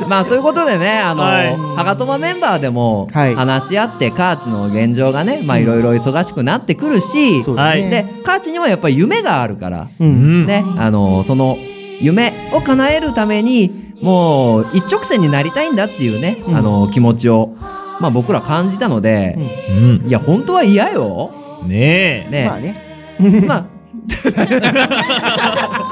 [0.06, 0.08] す。
[0.08, 7.90] まあ、ということでね、あの、はいはがとまメンバーでも、はい話し合って、カーチの現状がね、まあ、いろいろ忙しくなってくるし、そうだね。
[7.90, 10.04] で、カーチにはやっぱり夢があるから、う。
[10.04, 11.58] うんんね、あの、その、
[12.02, 16.56] 夢を叶えるために、もう、一直線になりたいんだっていうね、うん。
[16.56, 17.56] あの、気持ちを、
[18.00, 19.38] まあ僕ら感じたので、
[19.70, 20.08] うん。
[20.08, 21.32] いや、本当は嫌よ。
[21.66, 22.32] ねえ。
[22.32, 22.86] ねまあね。
[23.46, 23.66] まあ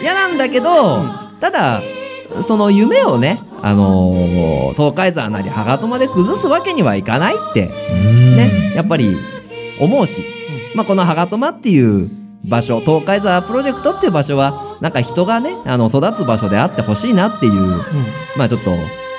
[0.00, 1.02] 嫌なんだけど、
[1.40, 1.82] ただ
[2.42, 9.16] その夢をねあのー東海山なり羽賀まで崩すわけにはいかないってねやっぱり
[9.80, 10.24] 思うし、
[10.74, 12.08] まあ、この羽賀間っていう
[12.48, 17.82] 場所東海沢プロジェクトっていう場所はなんか人がねあの育つ場所であってほしいなっていう、
[18.36, 18.72] まあちょっと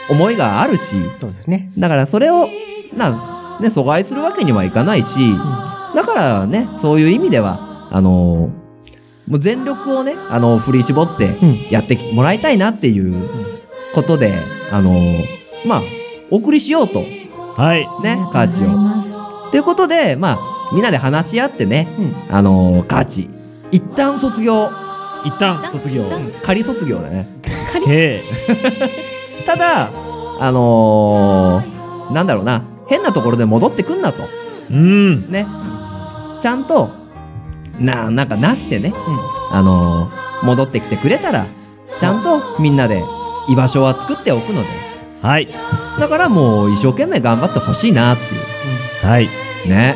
[0.09, 0.95] 思いがあるし。
[1.19, 1.71] そうですね。
[1.77, 2.47] だからそれを
[2.95, 3.11] な、
[3.59, 5.35] ね、阻害するわけにはいかないし、
[5.95, 8.69] だからねそういう意味ではあのー
[9.29, 11.37] もう全力をねあの振り絞って
[11.69, 13.29] やってきもらいたいなっていう
[13.93, 14.33] ことで、
[14.71, 15.81] あのーまあ
[16.31, 17.03] お送りしようと。
[17.55, 17.87] はい。
[18.01, 19.51] ねカーチを。
[19.51, 21.87] ということでまあみんなで話し合ってね、
[22.29, 23.29] あのーカーチ。
[23.71, 24.69] 一旦卒業。
[25.25, 26.05] 一旦卒業。
[26.43, 27.27] 仮卒業だね。
[27.87, 28.23] へ
[29.45, 29.89] ただ
[30.39, 32.63] あのーなんだろうな。
[32.87, 34.23] 変なところで戻ってくんなと。
[34.71, 35.31] うん。
[35.31, 35.45] ね。
[36.41, 36.89] ちゃんと
[37.79, 38.93] ななんかなしてね、
[39.51, 41.47] あのー戻ってきてくれたら
[41.99, 43.03] ちゃんとみんなで
[43.49, 44.67] 居場所は作っておくので。
[45.21, 45.47] はい。
[45.99, 49.05] だからもう一生懸命頑張ってほしいなっていう。
[49.05, 49.27] はい。
[49.67, 49.95] ね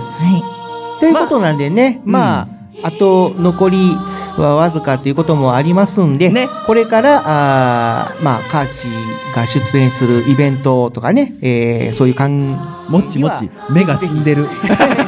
[1.03, 2.47] ということなんでね、まあ、
[2.87, 3.91] あと残り
[4.37, 6.31] はわずかということもありますんで、
[6.65, 8.87] これから、あーまあ、カーチ
[9.35, 12.51] が出演するイベントとかね、えーそういう感
[12.87, 14.47] もちもち目が死んでる。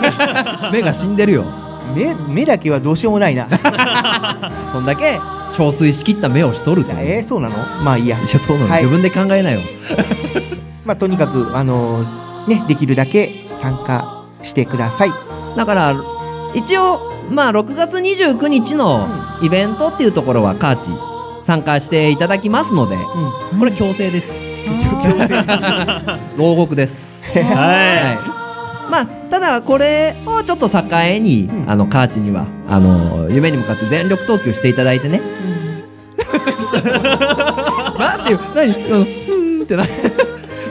[0.74, 1.46] 目が死んでるよ。
[1.96, 3.48] 目目だけはどうしようもないな。
[4.74, 5.18] そんだけ
[5.52, 7.56] 憔悴しきった目をしとるってえー、そうなの？
[7.86, 8.18] まあいいや。
[8.18, 8.84] いやそうなの、はい。
[8.84, 9.62] 自分で考えなよ。
[10.84, 12.04] まあとにかくあの
[12.48, 15.96] ねできるだけ参加してくださいだから
[16.54, 17.00] 一応
[17.30, 19.08] まあ6月29日の
[19.42, 20.90] イベントっていうところはカーチ
[21.46, 22.96] 参加していただきますので、
[23.60, 24.32] これ強制です。
[26.38, 27.24] 牢獄です。
[27.40, 28.18] は
[28.88, 28.90] い。
[28.92, 30.80] まあただこれをちょっと境
[31.20, 35.22] に、あのカーチにはあの夢に向かって全力投球していただいてね、
[37.98, 38.26] なん。
[38.26, 39.84] ていう何うーんってな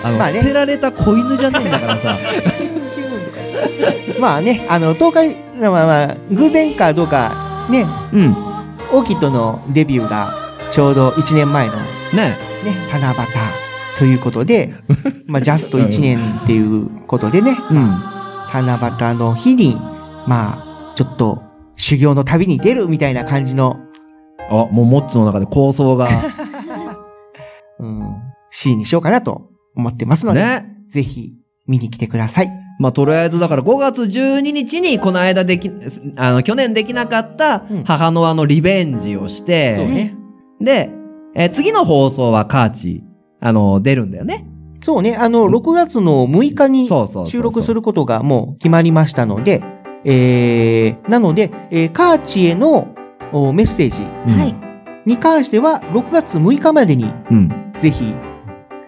[0.03, 0.41] あの、まあね。
[0.41, 2.17] 捨てられた子犬じゃねえんだからさ
[4.21, 8.33] まあねあの東海まあまあ偶然かどうかね、うん、
[8.93, 10.35] オーキッドのデビューが
[10.71, 11.77] ちょうど1年前の
[12.13, 12.37] ね。
[12.65, 13.17] ね七夕
[13.99, 14.75] ということで
[15.27, 17.57] まあジャスト1年っていうことでね、
[18.53, 18.79] 七
[19.13, 19.77] 夕の日に
[20.27, 21.43] まあちょっと
[21.77, 23.77] 修行の旅に出るみたいな感じの
[24.51, 26.09] あもうモッツの中で構想が。
[27.81, 28.03] うん、
[28.51, 31.33] シーンにしようかなと思ってますので、ぜひ
[31.67, 32.64] 見に来てください。
[32.79, 35.71] まあ、とりあえずだから5月12日にこの間でき、
[36.17, 40.17] あの、去年できなかった母の輪のリベンジをして、そうね。
[40.61, 40.91] で、
[41.37, 43.05] えー次の放送はカーチ、
[43.41, 44.47] あの、出るんだよね。
[44.83, 46.89] そうね、あの、6月の6日に
[47.27, 49.63] 収録することがもう決まりましたので、
[50.05, 52.89] えー、なので、えーカーチへの
[53.33, 54.03] おメッセージ
[55.07, 57.07] に関しては、6月6日までに、
[57.79, 58.15] ぜひ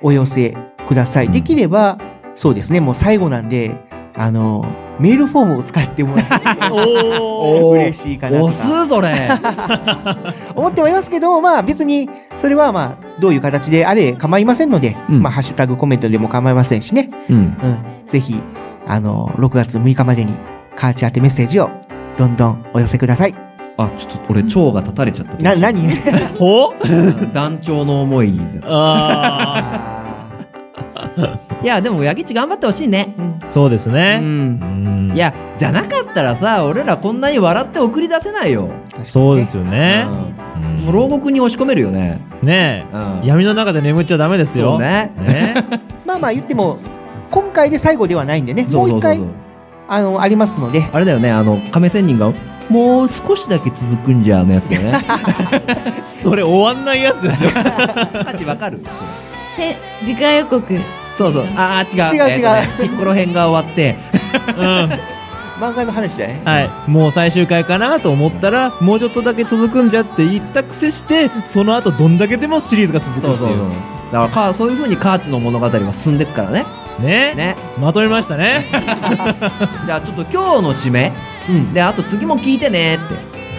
[0.02, 0.56] お寄せ
[0.88, 1.30] ください。
[1.30, 1.98] できれば、
[2.36, 3.74] そうですね、もう最後なんで、
[4.14, 4.64] あの、
[4.98, 6.34] メールフォームを使ってもらって、
[6.70, 8.52] おー 嬉しいかなとか。
[8.52, 9.12] 押すそれ
[10.54, 12.08] 思ってはいますけど、まあ別に、
[12.38, 17.10] それはまあ、どういう形であれ構いませんので、まあハッシュタグコメントでも構いませんしね。
[17.28, 17.36] うん。
[17.36, 17.54] うん。
[18.06, 18.40] ぜひ、
[18.86, 20.32] あの、6月6日までに、
[20.76, 21.70] カーチ宛てメッセージを、
[22.16, 23.34] どんどんお寄せください。
[23.78, 25.36] あ、ちょっと俺、腸が立たれちゃった。
[25.42, 25.80] な、何？
[26.38, 26.72] ほ
[27.34, 28.32] 団長の思い。
[28.64, 29.95] あ
[31.62, 33.14] いや、でも、ヤギッチ頑張ってほしいね。
[33.48, 34.18] そうですね。
[34.20, 35.12] うん。
[35.14, 38.68] いや、じゃなかったらさ、俺らこんなに笑って送り出せないよ。
[39.02, 40.06] そうですよね。
[40.84, 42.20] もう牢獄に押し込めるよね。
[42.42, 44.72] ねえ、闇の中で眠っちゃダメですよ。
[44.72, 45.12] そうね
[46.04, 46.76] まあまあ言っても、
[47.30, 49.20] 今回で最後ではないんでね、もう一回、
[49.88, 50.84] あの、ありますので。
[50.92, 52.32] あれだよね、あの、亀仙人が、
[52.68, 55.04] もう少しだけ続くんじゃのやつだよね。
[56.04, 57.50] それ終わんないやつですよ。
[57.52, 58.78] 価値わかる
[59.58, 60.62] え次回予告
[61.16, 61.46] そうそう。
[61.56, 62.14] ああ、違う。
[62.14, 63.96] 違う違うえーとねピッコロ編が終わって、
[65.58, 66.42] 漫画の話だね。
[66.44, 66.70] はい。
[66.86, 73.38] もう最終回かなと思ったら、もうちょっとだけ続くんじゃって言ったくせして、その後どんだけでもシリーズが続くっていう。
[73.38, 73.68] そうそうそう
[74.12, 76.64] だからか、そういう風にカーチの物語は進んでくからね。
[77.00, 77.56] ねね。
[77.80, 78.66] まとめましたね。
[79.86, 81.12] じゃあちょっと今日の締め、
[81.72, 82.98] で、あと次も聞いてねっ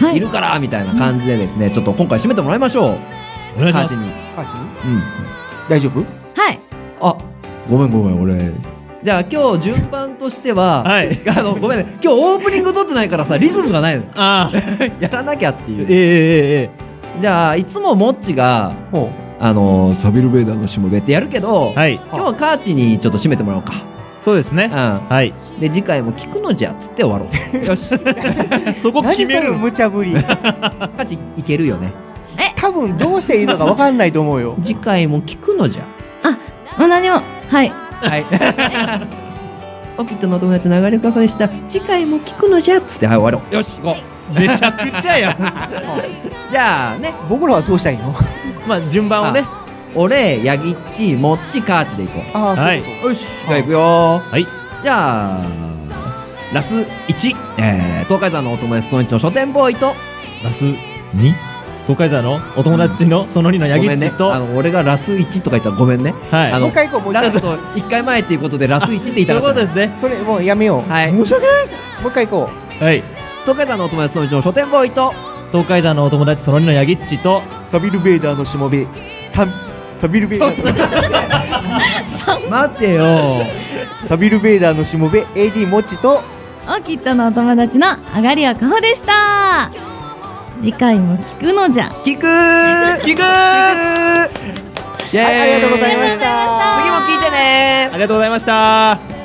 [0.00, 2.98] て、い、るからみたいな感じでですね、ちょっと今回締めてもらいましょう。
[3.58, 4.10] お願いしますカーチに。
[4.36, 4.62] カーチに？
[4.94, 5.02] うん。
[5.68, 6.00] 大丈夫？
[6.40, 6.58] はい
[7.00, 7.16] あ、
[7.68, 8.50] ごめんごめん、俺。
[9.02, 14.04] じゃあ今日順番としては、 あの、ごめんね、今日オープニング撮ってないからさ、リズムがないの。
[14.16, 14.50] あ
[15.00, 15.86] やらなきゃっていう。
[15.88, 16.88] ええええ
[17.20, 18.72] じゃあ、いつもモッチが、
[19.40, 23.74] あの、サビルベーダーのしもべってやるけど、今日はカーチにちょっと締めてもらおうか。
[24.22, 24.70] そうですね。
[24.72, 25.00] うん。
[25.08, 25.32] はい。
[25.60, 27.66] で、次回も聞くのじゃっつって終わろう。
[27.66, 27.88] よし。
[28.78, 30.14] そこ決める無茶ぶり
[30.96, 31.92] カチいけるよね。
[32.56, 35.82] 多分どうしていいのか分かんないと思うよ次回も聞くのじゃ。
[36.78, 38.24] もう何もはいはい。
[39.96, 41.48] オキットのお友達の流れかこでした。
[41.68, 43.54] 次回も聞くのじゃっつって、はい、終わろう。
[43.54, 43.96] よし、行こ
[44.30, 44.34] う。
[44.38, 45.36] めちゃくちゃやん。
[46.50, 48.14] じゃあね、僕らはどうしたらいいの？
[48.68, 49.44] まあ、順番をね。
[49.94, 52.78] 俺、ヤギッチ、モッチ、カーチで行こああそうはい。
[53.02, 54.46] よし、じゃあ行くよはい。
[54.82, 55.44] じゃあ、
[56.52, 56.74] ラス
[57.08, 59.94] 1、えー、東海山のお友達その1の書店ボーイと、
[60.44, 61.34] ラス 2?
[61.88, 64.10] 東海座のお友達のその2のヤギッチ。
[64.18, 66.12] と、あの、俺がラス1とか言ったらごめんね。
[66.30, 66.52] はい。
[66.52, 69.42] あの回行こうもう一回ラスト1回前っていうことでラス1って言いそういう。
[69.42, 69.96] ことですね。
[69.98, 71.10] それもうやめようはい。
[71.10, 73.02] 申し訳ないですもう一回行こはい。
[73.44, 75.14] 東海山のお友達その1の書店ボーイと、
[75.50, 78.86] 東海座のお友達その2のヤギッチと、うサビルベーダーのしもべ
[79.26, 79.46] サ
[79.94, 83.46] サビルベーダー待ってよ
[84.04, 86.20] サビルベーダーのしもべ AD モッチと
[86.68, 89.70] オキットのお友達のあがりはかほでした
[90.58, 91.88] 次回も聞くのじゃ。
[92.04, 93.00] 聞くー。
[93.02, 93.22] 聞く。
[93.22, 94.28] は
[95.16, 96.82] いありがとうございました。
[96.82, 97.88] 次も聞いてね。
[97.92, 99.17] ありがとうございました。